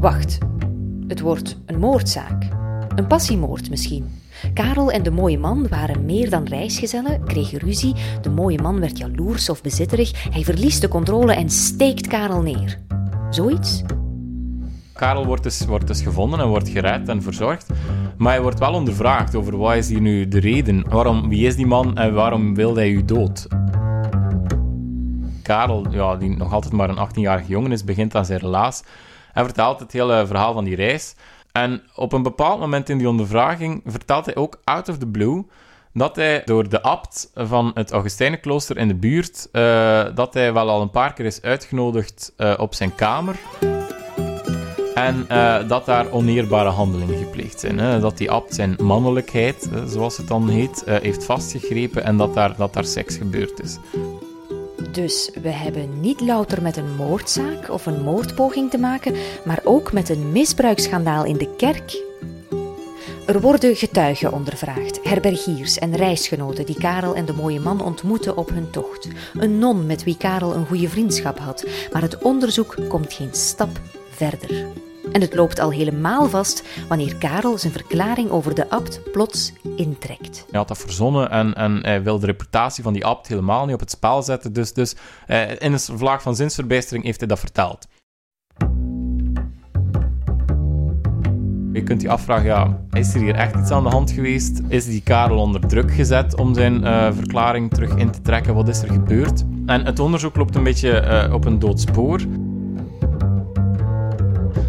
Wacht, 0.00 0.38
het 1.06 1.20
wordt 1.20 1.58
een 1.66 1.78
moordzaak. 1.78 2.48
Een 2.94 3.06
passiemoord 3.06 3.70
misschien. 3.70 4.20
Karel 4.54 4.90
en 4.90 5.02
de 5.02 5.10
mooie 5.10 5.38
man 5.38 5.68
waren 5.68 6.04
meer 6.04 6.30
dan 6.30 6.46
reisgezellen, 6.46 7.24
kregen 7.24 7.58
ruzie, 7.58 7.94
de 8.20 8.30
mooie 8.30 8.62
man 8.62 8.80
werd 8.80 8.98
jaloers 8.98 9.48
of 9.48 9.62
bezitterig, 9.62 10.30
hij 10.30 10.44
verliest 10.44 10.80
de 10.80 10.88
controle 10.88 11.34
en 11.34 11.50
steekt 11.50 12.06
Karel 12.06 12.42
neer. 12.42 12.78
Zoiets? 13.30 13.82
Karel 14.92 15.26
wordt 15.26 15.42
dus, 15.42 15.66
wordt 15.66 15.86
dus 15.86 16.02
gevonden 16.02 16.40
en 16.40 16.48
wordt 16.48 16.68
gered 16.68 17.08
en 17.08 17.22
verzorgd. 17.22 17.66
Maar 18.16 18.32
hij 18.32 18.42
wordt 18.42 18.58
wel 18.58 18.72
ondervraagd 18.72 19.34
over 19.34 19.56
wat 19.56 19.74
is 19.74 19.88
hier 19.88 20.00
nu 20.00 20.28
de 20.28 20.40
reden. 20.40 20.84
Waarom, 20.88 21.28
wie 21.28 21.46
is 21.46 21.56
die 21.56 21.66
man 21.66 21.96
en 21.96 22.14
waarom 22.14 22.54
wil 22.54 22.76
hij 22.76 22.88
u 22.88 23.04
dood? 23.04 23.46
Karel, 25.42 25.86
ja, 25.90 26.16
die 26.16 26.36
nog 26.36 26.52
altijd 26.52 26.72
maar 26.72 26.88
een 26.88 27.08
18-jarige 27.08 27.48
jongen 27.48 27.72
is, 27.72 27.84
begint 27.84 28.14
aan 28.14 28.24
zijn 28.24 28.38
relaas 28.38 28.82
en 29.32 29.44
vertelt 29.44 29.80
het 29.80 29.92
hele 29.92 30.26
verhaal 30.26 30.52
van 30.52 30.64
die 30.64 30.76
reis. 30.76 31.14
En 31.62 31.82
op 31.94 32.12
een 32.12 32.22
bepaald 32.22 32.60
moment 32.60 32.88
in 32.88 32.98
die 32.98 33.08
ondervraging 33.08 33.82
vertelt 33.86 34.24
hij 34.24 34.36
ook 34.36 34.60
out 34.64 34.88
of 34.88 34.98
the 34.98 35.06
blue 35.06 35.44
dat 35.92 36.16
hij 36.16 36.42
door 36.44 36.68
de 36.68 36.82
abt 36.82 37.30
van 37.34 37.70
het 37.74 37.90
Augustijnenklooster 37.90 38.76
in 38.76 38.88
de 38.88 38.94
buurt, 38.94 39.48
uh, 39.52 40.04
dat 40.14 40.34
hij 40.34 40.52
wel 40.52 40.68
al 40.68 40.82
een 40.82 40.90
paar 40.90 41.12
keer 41.12 41.24
is 41.24 41.42
uitgenodigd 41.42 42.32
uh, 42.36 42.54
op 42.56 42.74
zijn 42.74 42.94
kamer. 42.94 43.36
En 44.94 45.26
uh, 45.30 45.68
dat 45.68 45.86
daar 45.86 46.10
oneerbare 46.10 46.68
handelingen 46.68 47.18
gepleegd 47.18 47.60
zijn. 47.60 47.78
Hè? 47.78 48.00
Dat 48.00 48.18
die 48.18 48.30
abt 48.30 48.54
zijn 48.54 48.76
mannelijkheid, 48.82 49.68
zoals 49.86 50.16
het 50.16 50.28
dan 50.28 50.48
heet, 50.48 50.82
heeft 50.86 51.24
vastgegrepen 51.24 52.04
en 52.04 52.16
dat 52.16 52.34
daar, 52.34 52.56
dat 52.56 52.72
daar 52.72 52.84
seks 52.84 53.16
gebeurd 53.16 53.60
is. 53.62 53.78
Dus 55.02 55.30
we 55.42 55.48
hebben 55.48 56.00
niet 56.00 56.20
louter 56.20 56.62
met 56.62 56.76
een 56.76 56.94
moordzaak 56.96 57.70
of 57.70 57.86
een 57.86 58.02
moordpoging 58.02 58.70
te 58.70 58.78
maken, 58.78 59.14
maar 59.44 59.60
ook 59.64 59.92
met 59.92 60.08
een 60.08 60.32
misbruiksschandaal 60.32 61.24
in 61.24 61.36
de 61.36 61.54
kerk. 61.56 62.02
Er 63.26 63.40
worden 63.40 63.76
getuigen 63.76 64.32
ondervraagd, 64.32 65.00
herbergiers 65.02 65.78
en 65.78 65.96
reisgenoten 65.96 66.66
die 66.66 66.78
Karel 66.78 67.14
en 67.14 67.24
de 67.24 67.32
mooie 67.32 67.60
man 67.60 67.80
ontmoeten 67.80 68.36
op 68.36 68.48
hun 68.48 68.70
tocht. 68.70 69.08
Een 69.34 69.58
non 69.58 69.86
met 69.86 70.04
wie 70.04 70.16
Karel 70.16 70.54
een 70.54 70.66
goede 70.66 70.88
vriendschap 70.88 71.38
had, 71.38 71.66
maar 71.92 72.02
het 72.02 72.18
onderzoek 72.18 72.76
komt 72.88 73.12
geen 73.12 73.34
stap 73.34 73.80
verder. 74.10 74.66
En 75.12 75.20
het 75.20 75.34
loopt 75.34 75.58
al 75.58 75.70
helemaal 75.70 76.28
vast 76.28 76.64
wanneer 76.88 77.16
Karel 77.16 77.58
zijn 77.58 77.72
verklaring 77.72 78.30
over 78.30 78.54
de 78.54 78.70
abt 78.70 79.00
plots 79.12 79.52
intrekt. 79.76 80.44
Hij 80.50 80.58
had 80.58 80.68
dat 80.68 80.78
verzonnen 80.78 81.30
en, 81.30 81.54
en 81.54 81.78
hij 81.82 82.02
wil 82.02 82.18
de 82.18 82.26
reputatie 82.26 82.82
van 82.82 82.92
die 82.92 83.06
abt 83.06 83.26
helemaal 83.26 83.64
niet 83.64 83.74
op 83.74 83.80
het 83.80 83.90
spel 83.90 84.22
zetten. 84.22 84.52
Dus, 84.52 84.72
dus 84.72 84.96
eh, 85.26 85.50
in 85.50 85.72
een 85.72 85.78
vlaag 85.78 86.22
van 86.22 86.36
zinsverbijstering 86.36 87.04
heeft 87.04 87.18
hij 87.18 87.28
dat 87.28 87.38
verteld. 87.38 87.86
Je 91.72 91.82
kunt 91.84 92.02
je 92.02 92.08
afvragen, 92.08 92.44
ja, 92.44 92.80
is 92.92 93.14
er 93.14 93.20
hier 93.20 93.34
echt 93.34 93.56
iets 93.56 93.70
aan 93.70 93.82
de 93.82 93.88
hand 93.88 94.10
geweest? 94.10 94.60
Is 94.68 94.84
die 94.84 95.02
Karel 95.02 95.38
onder 95.38 95.66
druk 95.66 95.92
gezet 95.92 96.36
om 96.36 96.54
zijn 96.54 96.84
uh, 96.84 97.12
verklaring 97.12 97.70
terug 97.70 97.96
in 97.96 98.10
te 98.10 98.20
trekken? 98.20 98.54
Wat 98.54 98.68
is 98.68 98.82
er 98.82 98.92
gebeurd? 98.92 99.44
En 99.66 99.84
het 99.84 99.98
onderzoek 99.98 100.36
loopt 100.36 100.54
een 100.54 100.64
beetje 100.64 101.24
uh, 101.26 101.34
op 101.34 101.44
een 101.44 101.58
doodspoor. 101.58 102.20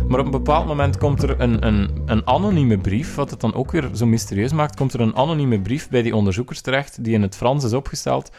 Maar 0.09 0.19
op 0.19 0.25
een 0.25 0.31
bepaald 0.31 0.65
moment 0.65 0.97
komt 0.97 1.23
er 1.23 1.39
een, 1.39 1.65
een, 1.67 2.01
een 2.05 2.27
anonieme 2.27 2.77
brief, 2.77 3.15
wat 3.15 3.29
het 3.29 3.39
dan 3.39 3.53
ook 3.53 3.71
weer 3.71 3.89
zo 3.93 4.05
mysterieus 4.05 4.51
maakt, 4.51 4.75
komt 4.75 4.93
er 4.93 5.01
een 5.01 5.15
anonieme 5.15 5.61
brief 5.61 5.89
bij 5.89 6.01
die 6.01 6.15
onderzoekers 6.15 6.61
terecht, 6.61 7.03
die 7.03 7.13
in 7.13 7.21
het 7.21 7.35
Frans 7.35 7.63
is 7.63 7.73
opgesteld, 7.73 8.31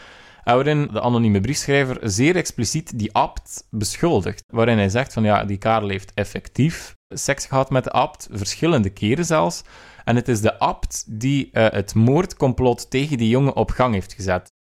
waarin 0.44 0.88
de 0.92 1.00
anonieme 1.00 1.40
briefschrijver 1.40 1.98
zeer 2.02 2.36
expliciet 2.36 2.98
die 2.98 3.12
abt 3.12 3.66
beschuldigt. 3.70 4.44
Waarin 4.46 4.78
hij 4.78 4.88
zegt 4.88 5.12
van 5.12 5.22
ja, 5.22 5.44
die 5.44 5.56
Karel 5.56 5.88
heeft 5.88 6.12
effectief 6.14 6.96
seks 7.08 7.46
gehad 7.46 7.70
met 7.70 7.84
de 7.84 7.90
abt, 7.90 8.28
verschillende 8.32 8.90
keren 8.90 9.24
zelfs. 9.24 9.62
En 10.04 10.16
het 10.16 10.28
is 10.28 10.40
de 10.40 10.58
abt 10.58 11.04
die 11.08 11.48
uh, 11.52 11.66
het 11.68 11.94
moordcomplot 11.94 12.90
tegen 12.90 13.18
die 13.18 13.28
jongen 13.28 13.56
op 13.56 13.70
gang 13.70 13.94
heeft 13.94 14.12
gezet. 14.12 14.52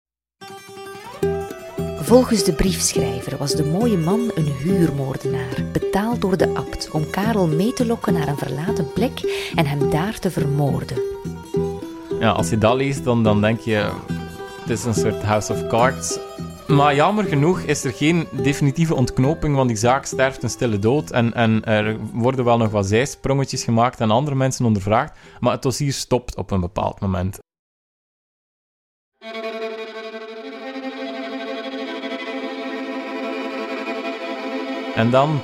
Volgens 2.09 2.43
de 2.43 2.53
briefschrijver 2.53 3.37
was 3.37 3.51
de 3.51 3.65
mooie 3.65 3.97
man 3.97 4.31
een 4.35 4.45
huurmoordenaar, 4.45 5.63
betaald 5.71 6.21
door 6.21 6.37
de 6.37 6.55
abt 6.55 6.91
om 6.91 7.09
Karel 7.09 7.47
mee 7.47 7.73
te 7.73 7.85
lokken 7.85 8.13
naar 8.13 8.27
een 8.27 8.37
verlaten 8.37 8.93
plek 8.93 9.49
en 9.55 9.65
hem 9.65 9.89
daar 9.89 10.19
te 10.19 10.31
vermoorden. 10.31 10.97
Ja, 12.19 12.29
als 12.29 12.49
je 12.49 12.57
dat 12.57 12.75
leest, 12.75 13.03
dan, 13.03 13.23
dan 13.23 13.41
denk 13.41 13.59
je, 13.59 13.91
het 14.61 14.69
is 14.69 14.85
een 14.85 14.93
soort 14.93 15.23
House 15.23 15.53
of 15.53 15.67
Cards. 15.67 16.19
Maar 16.67 16.95
jammer 16.95 17.23
genoeg 17.23 17.59
is 17.59 17.83
er 17.83 17.93
geen 17.93 18.27
definitieve 18.31 18.95
ontknoping, 18.95 19.55
want 19.55 19.67
die 19.67 19.77
zaak 19.77 20.05
sterft 20.05 20.43
een 20.43 20.49
stille 20.49 20.79
dood. 20.79 21.11
En, 21.11 21.33
en 21.33 21.63
er 21.63 21.97
worden 22.13 22.45
wel 22.45 22.57
nog 22.57 22.71
wat 22.71 22.87
zijsprongetjes 22.87 23.63
gemaakt 23.63 23.99
en 23.99 24.11
andere 24.11 24.35
mensen 24.35 24.65
ondervraagd. 24.65 25.17
Maar 25.39 25.51
het 25.51 25.61
dossier 25.61 25.93
stopt 25.93 26.35
op 26.35 26.51
een 26.51 26.61
bepaald 26.61 26.99
moment. 26.99 27.39
En 34.99 35.09
dan, 35.09 35.41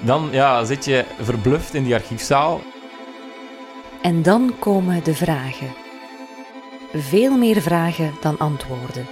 dan 0.00 0.28
ja, 0.32 0.64
zit 0.64 0.84
je 0.84 1.04
verbluft 1.20 1.74
in 1.74 1.84
die 1.84 1.94
archiefzaal. 1.94 2.60
En 4.02 4.22
dan 4.22 4.54
komen 4.58 5.04
de 5.04 5.14
vragen. 5.14 5.74
Veel 6.92 7.36
meer 7.36 7.62
vragen 7.62 8.12
dan 8.20 8.38
antwoorden. 8.38 9.06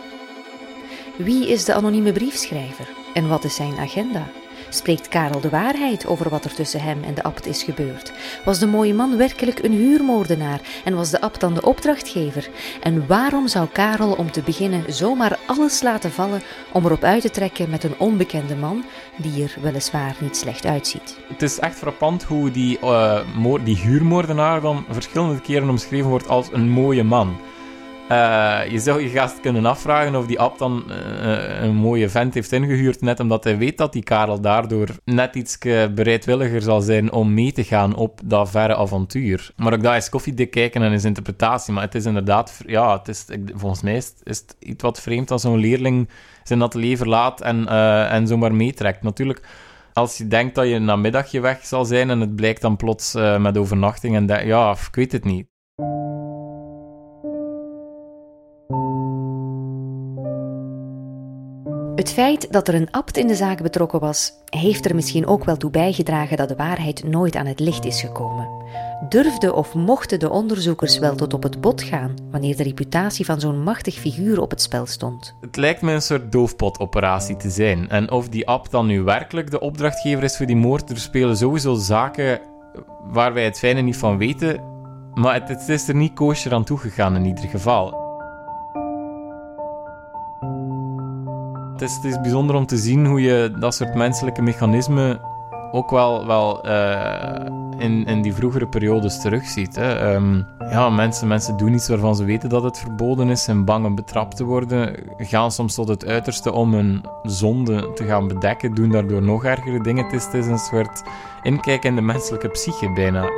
Wie 1.17 1.49
is 1.49 1.65
de 1.65 1.75
anonieme 1.75 2.13
briefschrijver 2.13 2.89
en 3.15 3.29
wat 3.29 3.45
is 3.45 3.55
zijn 3.55 3.79
agenda? 3.79 4.27
Spreekt 4.75 5.09
Karel 5.09 5.41
de 5.41 5.49
waarheid 5.49 6.07
over 6.07 6.29
wat 6.29 6.45
er 6.45 6.55
tussen 6.55 6.81
hem 6.81 7.03
en 7.03 7.15
de 7.15 7.23
abt 7.23 7.47
is 7.47 7.63
gebeurd? 7.63 8.13
Was 8.45 8.59
de 8.59 8.67
mooie 8.67 8.95
man 8.95 9.17
werkelijk 9.17 9.63
een 9.63 9.73
huurmoordenaar 9.73 10.61
en 10.85 10.95
was 10.95 11.11
de 11.11 11.21
abt 11.21 11.41
dan 11.41 11.55
de 11.55 11.63
opdrachtgever? 11.63 12.49
En 12.81 13.07
waarom 13.07 13.49
zou 13.49 13.69
Karel 13.73 14.13
om 14.13 14.31
te 14.31 14.43
beginnen 14.43 14.85
zomaar 14.93 15.39
alles 15.47 15.83
laten 15.83 16.11
vallen 16.11 16.43
om 16.73 16.85
erop 16.85 17.03
uit 17.03 17.23
te 17.23 17.31
trekken 17.31 17.71
met 17.71 17.85
een 17.85 17.99
onbekende 17.99 18.57
man 18.57 18.85
die 19.17 19.43
er 19.43 19.55
weliswaar 19.61 20.17
niet 20.21 20.37
slecht 20.37 20.65
uitziet? 20.65 21.19
Het 21.29 21.43
is 21.43 21.59
echt 21.59 21.77
frappant 21.77 22.23
hoe 22.23 22.51
die, 22.51 22.79
uh, 22.85 23.21
die 23.65 23.77
huurmoordenaar 23.77 24.61
dan 24.61 24.85
verschillende 24.91 25.41
keren 25.41 25.69
omschreven 25.69 26.11
wordt 26.11 26.29
als 26.29 26.49
een 26.53 26.69
mooie 26.69 27.05
man. 27.05 27.37
Uh, 28.13 28.71
je 28.71 28.79
zou 28.79 29.03
je 29.03 29.09
gast 29.09 29.41
kunnen 29.41 29.67
afvragen 29.67 30.15
of 30.15 30.27
die 30.27 30.41
app 30.41 30.59
dan 30.59 30.85
uh, 30.89 31.63
een 31.63 31.75
mooie 31.75 32.09
vent 32.09 32.35
heeft 32.35 32.53
ingehuurd, 32.53 33.01
net 33.01 33.21
omdat 33.21 33.45
hij 33.45 33.59
weet 33.59 33.79
dat 33.79 33.93
die 33.93 34.03
Karel 34.03 34.41
daardoor 34.41 34.89
net 35.05 35.35
iets 35.35 35.59
bereidwilliger 35.95 36.63
zal 36.63 36.81
zijn 36.81 37.13
om 37.13 37.35
mee 37.35 37.53
te 37.53 37.65
gaan 37.65 37.95
op 37.95 38.21
dat 38.25 38.51
verre 38.51 38.77
avontuur. 38.77 39.51
Maar 39.57 39.73
ook 39.73 39.83
dat 39.83 39.97
is 39.97 40.09
koffiedik 40.09 40.51
kijken 40.51 40.83
en 40.83 40.93
is 40.93 41.05
interpretatie, 41.05 41.73
maar 41.73 41.83
het 41.83 41.95
is 41.95 42.05
inderdaad, 42.05 42.61
ja, 42.67 42.99
het 42.99 43.09
is, 43.09 43.27
volgens 43.55 43.83
mij 43.83 43.97
is, 43.97 44.15
het 44.23 44.57
iets 44.59 44.83
wat 44.83 45.01
vreemd 45.01 45.31
als 45.31 45.43
zo'n 45.43 45.59
leerling 45.59 46.09
zijn 46.43 46.63
atelier 46.63 46.97
verlaat 46.97 47.41
en, 47.41 47.63
uh, 47.69 48.13
en 48.13 48.27
zomaar 48.27 48.55
meetrekt. 48.55 49.03
Natuurlijk 49.03 49.41
als 49.93 50.19
je 50.19 50.29
denkt 50.29 50.55
dat 50.55 50.69
je 50.69 50.75
een 50.75 50.85
namiddagje 50.85 51.41
weg 51.41 51.67
zal 51.67 51.85
zijn 51.85 52.11
en 52.11 52.21
het 52.21 52.37
blijkt 52.37 52.61
dan 52.61 52.77
plots 52.77 53.15
met 53.39 53.59
overnachting 53.59 54.17
en 54.17 54.47
ja, 54.47 54.71
ik 54.71 54.95
weet 54.95 55.13
het 55.13 55.25
niet. 55.25 55.47
Het 61.95 62.13
feit 62.13 62.53
dat 62.53 62.69
er 62.69 62.75
een 62.75 62.91
abt 62.91 63.17
in 63.17 63.27
de 63.27 63.35
zaak 63.35 63.63
betrokken 63.63 64.01
was, 64.01 64.33
heeft 64.45 64.85
er 64.87 64.95
misschien 64.95 65.27
ook 65.27 65.45
wel 65.45 65.57
toe 65.57 65.71
bijgedragen 65.71 66.37
dat 66.37 66.49
de 66.49 66.57
waarheid 66.57 67.05
nooit 67.05 67.37
aan 67.37 67.47
het 67.47 67.61
licht 67.61 67.85
is 67.85 68.01
gekomen. 68.01 68.49
Durfden 69.09 69.55
of 69.55 69.75
mochten 69.75 70.19
de 70.19 70.31
onderzoekers 70.31 70.99
wel 70.99 71.15
tot 71.15 71.35
op 71.35 71.43
het 71.43 71.61
bot 71.61 71.83
gaan 71.83 72.15
wanneer 72.31 72.57
de 72.57 72.63
reputatie 72.63 73.25
van 73.25 73.41
zo'n 73.41 73.63
machtig 73.63 73.95
figuur 73.95 74.41
op 74.41 74.51
het 74.51 74.63
spel 74.63 74.87
stond? 74.87 75.37
Het 75.41 75.57
lijkt 75.57 75.83
me 75.83 75.93
een 75.93 76.03
soort 76.03 76.33
doofpotoperatie 76.33 77.37
te 77.37 77.51
zijn. 77.51 77.89
En 77.89 78.11
of 78.11 78.29
die 78.29 78.49
abt 78.49 78.71
dan 78.71 78.87
nu 78.87 79.03
werkelijk 79.03 79.51
de 79.51 79.61
opdrachtgever 79.61 80.23
is 80.25 80.37
voor 80.37 80.47
die 80.47 80.57
moord, 80.57 80.91
er 80.91 80.99
spelen 80.99 81.37
sowieso 81.37 81.75
zaken 81.75 82.41
waar 83.05 83.33
wij 83.33 83.45
het 83.45 83.59
fijne 83.59 83.81
niet 83.81 83.97
van 83.97 84.19
weten. 84.19 84.63
Maar 85.15 85.35
het, 85.35 85.49
het 85.49 85.69
is 85.69 85.89
er 85.89 85.95
niet 85.95 86.15
kosher 86.15 86.55
aan 86.55 86.65
toegegaan 86.65 87.17
in 87.17 87.25
ieder 87.25 87.49
geval. 87.49 88.02
Het 91.91 92.05
is 92.05 92.21
bijzonder 92.21 92.57
om 92.57 92.67
te 92.67 92.77
zien 92.77 93.07
hoe 93.07 93.21
je 93.21 93.53
dat 93.59 93.75
soort 93.75 93.95
menselijke 93.95 94.43
mechanismen 94.43 95.21
ook 95.73 95.91
wel, 95.91 96.27
wel 96.27 96.67
uh, 96.67 97.47
in, 97.79 98.07
in 98.07 98.23
die 98.23 98.35
vroegere 98.35 98.67
periodes 98.67 99.21
terugziet. 99.21 99.77
Hè. 99.77 100.15
Um, 100.15 100.47
ja, 100.59 100.91
mensen, 100.91 101.29
mensen 101.29 101.57
doen 101.57 101.75
iets 101.75 101.89
waarvan 101.89 102.17
ze 102.17 102.25
weten 102.25 102.49
dat 102.49 102.63
het 102.63 102.79
verboden 102.79 103.29
is 103.29 103.49
en 103.49 103.65
bang 103.65 103.87
om 103.87 103.95
betrapt 103.95 104.37
te 104.37 104.45
worden, 104.45 104.97
gaan 105.17 105.53
soms 105.53 105.75
tot 105.75 105.89
het 105.89 106.07
uiterste 106.07 106.53
om 106.53 106.75
hun 106.75 107.05
zonde 107.23 107.93
te 107.93 108.05
gaan 108.05 108.29
bedekken, 108.29 108.75
doen 108.75 108.91
daardoor 108.91 109.23
nog 109.23 109.45
ergere 109.45 109.83
dingen. 109.83 110.05
Het 110.05 110.13
is, 110.13 110.25
het 110.25 110.35
is 110.35 110.47
een 110.47 110.59
soort 110.59 111.03
inkijk 111.43 111.85
in 111.85 111.95
de 111.95 112.03
menselijke 112.03 112.49
psyche 112.49 112.93
bijna. 112.93 113.29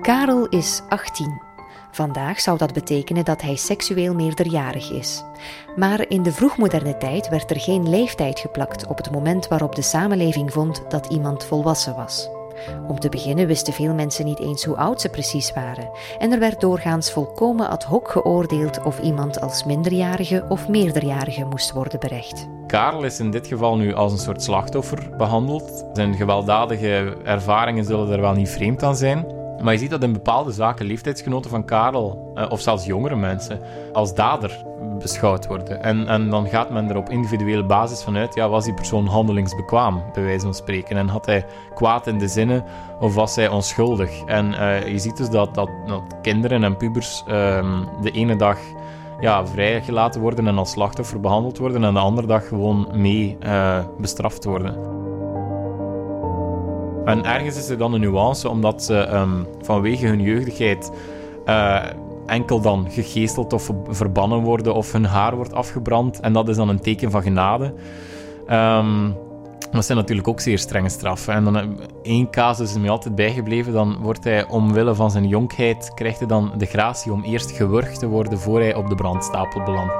Karel 0.00 0.46
is 0.48 0.82
18. 0.88 1.45
Vandaag 1.96 2.40
zou 2.40 2.58
dat 2.58 2.72
betekenen 2.72 3.24
dat 3.24 3.42
hij 3.42 3.56
seksueel 3.56 4.14
meerderjarig 4.14 4.90
is. 4.90 5.24
Maar 5.76 6.08
in 6.08 6.22
de 6.22 6.32
vroegmoderne 6.32 6.96
tijd 6.96 7.28
werd 7.28 7.50
er 7.50 7.60
geen 7.60 7.88
leeftijd 7.88 8.38
geplakt 8.38 8.86
op 8.86 8.96
het 8.96 9.10
moment 9.10 9.48
waarop 9.48 9.74
de 9.74 9.82
samenleving 9.82 10.52
vond 10.52 10.82
dat 10.88 11.06
iemand 11.06 11.44
volwassen 11.44 11.94
was. 11.94 12.28
Om 12.88 13.00
te 13.00 13.08
beginnen 13.08 13.46
wisten 13.46 13.72
veel 13.72 13.94
mensen 13.94 14.24
niet 14.24 14.38
eens 14.38 14.64
hoe 14.64 14.76
oud 14.76 15.00
ze 15.00 15.08
precies 15.08 15.52
waren, 15.52 15.90
en 16.18 16.32
er 16.32 16.38
werd 16.38 16.60
doorgaans 16.60 17.12
volkomen 17.12 17.68
ad 17.68 17.84
hoc 17.84 18.10
geoordeeld 18.10 18.82
of 18.82 19.00
iemand 19.00 19.40
als 19.40 19.64
minderjarige 19.64 20.44
of 20.48 20.68
meerderjarige 20.68 21.44
moest 21.44 21.72
worden 21.72 22.00
berecht. 22.00 22.48
Karel 22.66 23.04
is 23.04 23.20
in 23.20 23.30
dit 23.30 23.46
geval 23.46 23.76
nu 23.76 23.94
als 23.94 24.12
een 24.12 24.18
soort 24.18 24.42
slachtoffer 24.42 25.16
behandeld. 25.16 25.84
Zijn 25.92 26.14
gewelddadige 26.14 27.16
ervaringen 27.24 27.84
zullen 27.84 28.10
er 28.10 28.20
wel 28.20 28.32
niet 28.32 28.48
vreemd 28.48 28.82
aan 28.82 28.96
zijn. 28.96 29.35
Maar 29.62 29.72
je 29.72 29.78
ziet 29.78 29.90
dat 29.90 30.02
in 30.02 30.12
bepaalde 30.12 30.52
zaken 30.52 30.86
leeftijdsgenoten 30.86 31.50
van 31.50 31.64
Karel, 31.64 32.32
eh, 32.34 32.50
of 32.50 32.60
zelfs 32.60 32.84
jongere 32.84 33.16
mensen, 33.16 33.60
als 33.92 34.14
dader 34.14 34.64
beschouwd 34.98 35.46
worden. 35.46 35.82
En, 35.82 36.08
en 36.08 36.30
dan 36.30 36.46
gaat 36.46 36.70
men 36.70 36.88
er 36.88 36.96
op 36.96 37.08
individuele 37.08 37.64
basis 37.64 38.02
vanuit, 38.02 38.34
ja, 38.34 38.48
was 38.48 38.64
die 38.64 38.74
persoon 38.74 39.06
handelingsbekwaam, 39.06 40.02
bij 40.12 40.22
wijze 40.22 40.44
van 40.44 40.54
spreken. 40.54 40.96
En 40.96 41.08
had 41.08 41.26
hij 41.26 41.44
kwaad 41.74 42.06
in 42.06 42.18
de 42.18 42.28
zinnen, 42.28 42.64
of 43.00 43.14
was 43.14 43.36
hij 43.36 43.48
onschuldig? 43.48 44.24
En 44.24 44.52
uh, 44.52 44.88
je 44.88 44.98
ziet 44.98 45.16
dus 45.16 45.30
dat, 45.30 45.54
dat, 45.54 45.68
dat 45.86 46.02
kinderen 46.22 46.64
en 46.64 46.76
pubers 46.76 47.24
um, 47.28 47.88
de 48.02 48.10
ene 48.10 48.36
dag 48.36 48.58
ja, 49.20 49.46
vrijgelaten 49.46 50.20
worden 50.20 50.46
en 50.46 50.58
als 50.58 50.70
slachtoffer 50.70 51.20
behandeld 51.20 51.58
worden, 51.58 51.84
en 51.84 51.94
de 51.94 52.00
andere 52.00 52.26
dag 52.26 52.48
gewoon 52.48 52.88
mee 52.92 53.36
uh, 53.44 53.78
bestraft 53.98 54.44
worden. 54.44 54.96
En 57.06 57.24
ergens 57.24 57.56
is 57.56 57.68
er 57.68 57.78
dan 57.78 57.92
een 57.92 58.00
nuance, 58.00 58.48
omdat 58.48 58.82
ze 58.82 59.08
um, 59.14 59.46
vanwege 59.60 60.06
hun 60.06 60.20
jeugdigheid 60.20 60.90
uh, 61.46 61.84
enkel 62.26 62.60
dan 62.60 62.86
gegeesteld 62.90 63.52
of 63.52 63.70
verbannen 63.88 64.38
worden 64.38 64.74
of 64.74 64.92
hun 64.92 65.04
haar 65.04 65.36
wordt 65.36 65.52
afgebrand. 65.52 66.20
En 66.20 66.32
dat 66.32 66.48
is 66.48 66.56
dan 66.56 66.68
een 66.68 66.80
teken 66.80 67.10
van 67.10 67.22
genade. 67.22 67.74
Dat 69.70 69.84
zijn 69.84 69.98
natuurlijk 69.98 70.28
ook 70.28 70.40
zeer 70.40 70.58
strenge 70.58 70.88
straffen. 70.88 71.34
En 71.34 71.44
dan 71.44 71.58
eh, 71.58 71.66
één 72.02 72.30
casus 72.30 72.70
is 72.70 72.78
mij 72.78 72.90
altijd 72.90 73.14
bijgebleven. 73.14 73.72
Dan 73.72 73.96
wordt 74.00 74.24
hij 74.24 74.48
omwille 74.48 74.94
van 74.94 75.10
zijn 75.10 75.28
jonkheid, 75.28 75.94
krijgt 75.94 76.18
hij 76.18 76.28
dan 76.28 76.52
de 76.56 76.66
gratie 76.66 77.12
om 77.12 77.24
eerst 77.24 77.50
gewurgd 77.50 77.98
te 77.98 78.06
worden 78.06 78.38
voor 78.38 78.60
hij 78.60 78.74
op 78.74 78.88
de 78.88 78.94
brandstapel 78.94 79.62
belandt. 79.62 79.92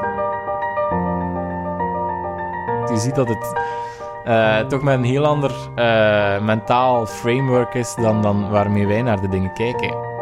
Je 2.90 2.97
ziet 2.99 3.14
dat 3.14 3.29
het 3.29 3.53
uh, 4.29 4.59
toch 4.59 4.83
met 4.83 4.95
een 4.95 5.05
heel 5.05 5.27
ander 5.27 5.51
uh, 5.77 6.41
mentaal 6.41 7.07
framework 7.07 7.75
is 7.75 7.95
dan, 7.95 8.23
dan 8.23 8.51
waarmee 8.51 8.87
wij 8.87 9.03
naar 9.03 9.21
de 9.21 9.29
dingen 9.29 9.53
kijken. 9.53 10.15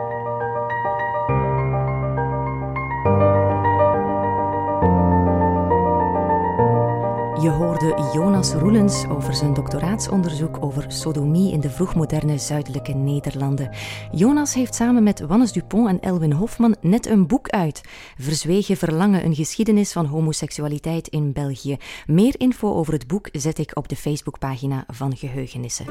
Je 7.45 7.51
hoorde 7.51 8.11
Jonas 8.13 8.53
Roelens 8.53 9.07
over 9.09 9.35
zijn 9.35 9.55
doctoraatsonderzoek 9.55 10.65
over 10.65 10.85
sodomie 10.89 11.53
in 11.53 11.61
de 11.61 11.71
vroegmoderne 11.71 12.39
zuidelijke 12.39 12.93
Nederlanden. 12.93 13.71
Jonas 14.13 14.55
heeft 14.55 14.75
samen 14.75 15.03
met 15.03 15.21
Wannes 15.21 15.53
Dupont 15.53 15.89
en 15.89 16.01
Elwin 16.01 16.33
Hofman 16.33 16.77
net 16.81 17.07
een 17.07 17.27
boek 17.27 17.49
uit. 17.49 17.81
Verzwegen 18.19 18.77
verlangen, 18.77 19.25
een 19.25 19.35
geschiedenis 19.35 19.93
van 19.93 20.07
homoseksualiteit 20.07 21.09
in 21.09 21.33
België. 21.33 21.77
Meer 22.07 22.35
info 22.41 22.75
over 22.75 22.93
het 22.93 23.07
boek 23.07 23.29
zet 23.33 23.59
ik 23.59 23.71
op 23.75 23.89
de 23.89 23.97
Facebookpagina 23.97 24.85
van 24.87 25.17
Geheugenissen. 25.17 25.87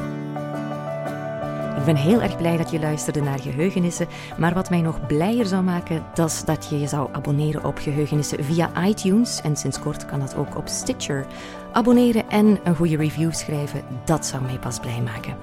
Ik 1.77 1.85
ben 1.85 1.95
heel 1.95 2.21
erg 2.21 2.37
blij 2.37 2.57
dat 2.57 2.71
je 2.71 2.79
luisterde 2.79 3.21
naar 3.21 3.39
Geheugenissen. 3.39 4.07
Maar 4.37 4.53
wat 4.53 4.69
mij 4.69 4.81
nog 4.81 5.07
blijer 5.07 5.45
zou 5.45 5.63
maken, 5.63 6.03
dat 6.13 6.29
is 6.29 6.43
dat 6.43 6.67
je 6.69 6.79
je 6.79 6.87
zou 6.87 7.09
abonneren 7.11 7.65
op 7.65 7.77
Geheugenissen 7.77 8.43
via 8.43 8.85
iTunes. 8.85 9.41
En 9.41 9.55
sinds 9.55 9.79
kort 9.79 10.05
kan 10.05 10.19
dat 10.19 10.35
ook 10.35 10.57
op 10.57 10.67
Stitcher. 10.67 11.25
Abonneren 11.71 12.29
en 12.29 12.59
een 12.63 12.75
goede 12.75 12.95
review 12.95 13.33
schrijven, 13.33 13.81
dat 14.05 14.25
zou 14.25 14.43
mij 14.43 14.59
pas 14.59 14.79
blij 14.79 15.01
maken. 15.01 15.35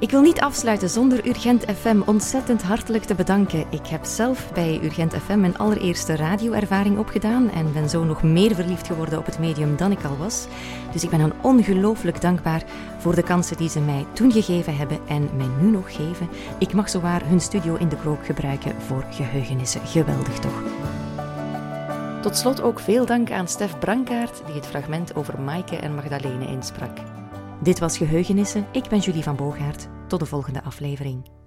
Ik 0.00 0.10
wil 0.10 0.20
niet 0.20 0.40
afsluiten 0.40 0.90
zonder 0.90 1.26
Urgent 1.26 1.64
FM 1.80 2.00
ontzettend 2.04 2.62
hartelijk 2.62 3.04
te 3.04 3.14
bedanken. 3.14 3.64
Ik 3.70 3.86
heb 3.86 4.04
zelf 4.04 4.52
bij 4.52 4.80
Urgent 4.82 5.14
FM 5.14 5.40
mijn 5.40 5.58
allereerste 5.58 6.16
radioervaring 6.16 6.98
opgedaan 6.98 7.50
en 7.50 7.72
ben 7.72 7.88
zo 7.88 8.04
nog 8.04 8.22
meer 8.22 8.54
verliefd 8.54 8.86
geworden 8.86 9.18
op 9.18 9.26
het 9.26 9.38
medium 9.38 9.76
dan 9.76 9.92
ik 9.92 10.04
al 10.04 10.16
was. 10.16 10.46
Dus 10.92 11.04
ik 11.04 11.10
ben 11.10 11.20
hen 11.20 11.32
ongelooflijk 11.40 12.20
dankbaar 12.20 12.62
voor 12.98 13.14
de 13.14 13.22
kansen 13.22 13.56
die 13.56 13.68
ze 13.68 13.80
mij 13.80 14.06
toen 14.12 14.32
gegeven 14.32 14.76
hebben 14.76 14.98
en 15.06 15.28
mij 15.36 15.48
nu 15.60 15.70
nog 15.70 15.96
geven. 15.96 16.28
Ik 16.58 16.72
mag 16.72 16.90
zowaar 16.90 17.22
hun 17.24 17.40
studio 17.40 17.74
in 17.74 17.88
de 17.88 17.96
krook 17.96 18.26
gebruiken 18.26 18.80
voor 18.80 19.04
geheugenissen. 19.10 19.86
Geweldig 19.86 20.38
toch? 20.38 20.62
Tot 22.22 22.36
slot 22.36 22.62
ook 22.62 22.80
veel 22.80 23.06
dank 23.06 23.30
aan 23.30 23.48
Stef 23.48 23.78
Brankaert, 23.78 24.42
die 24.46 24.54
het 24.54 24.66
fragment 24.66 25.14
over 25.14 25.40
Maaike 25.40 25.76
en 25.76 25.94
Magdalene 25.94 26.46
insprak. 26.46 26.98
Dit 27.62 27.78
was 27.78 27.96
Geheugenissen. 27.96 28.66
Ik 28.72 28.88
ben 28.88 28.98
Julie 28.98 29.22
van 29.22 29.36
Boogaard. 29.36 29.88
Tot 30.08 30.20
de 30.20 30.26
volgende 30.26 30.62
aflevering. 30.62 31.39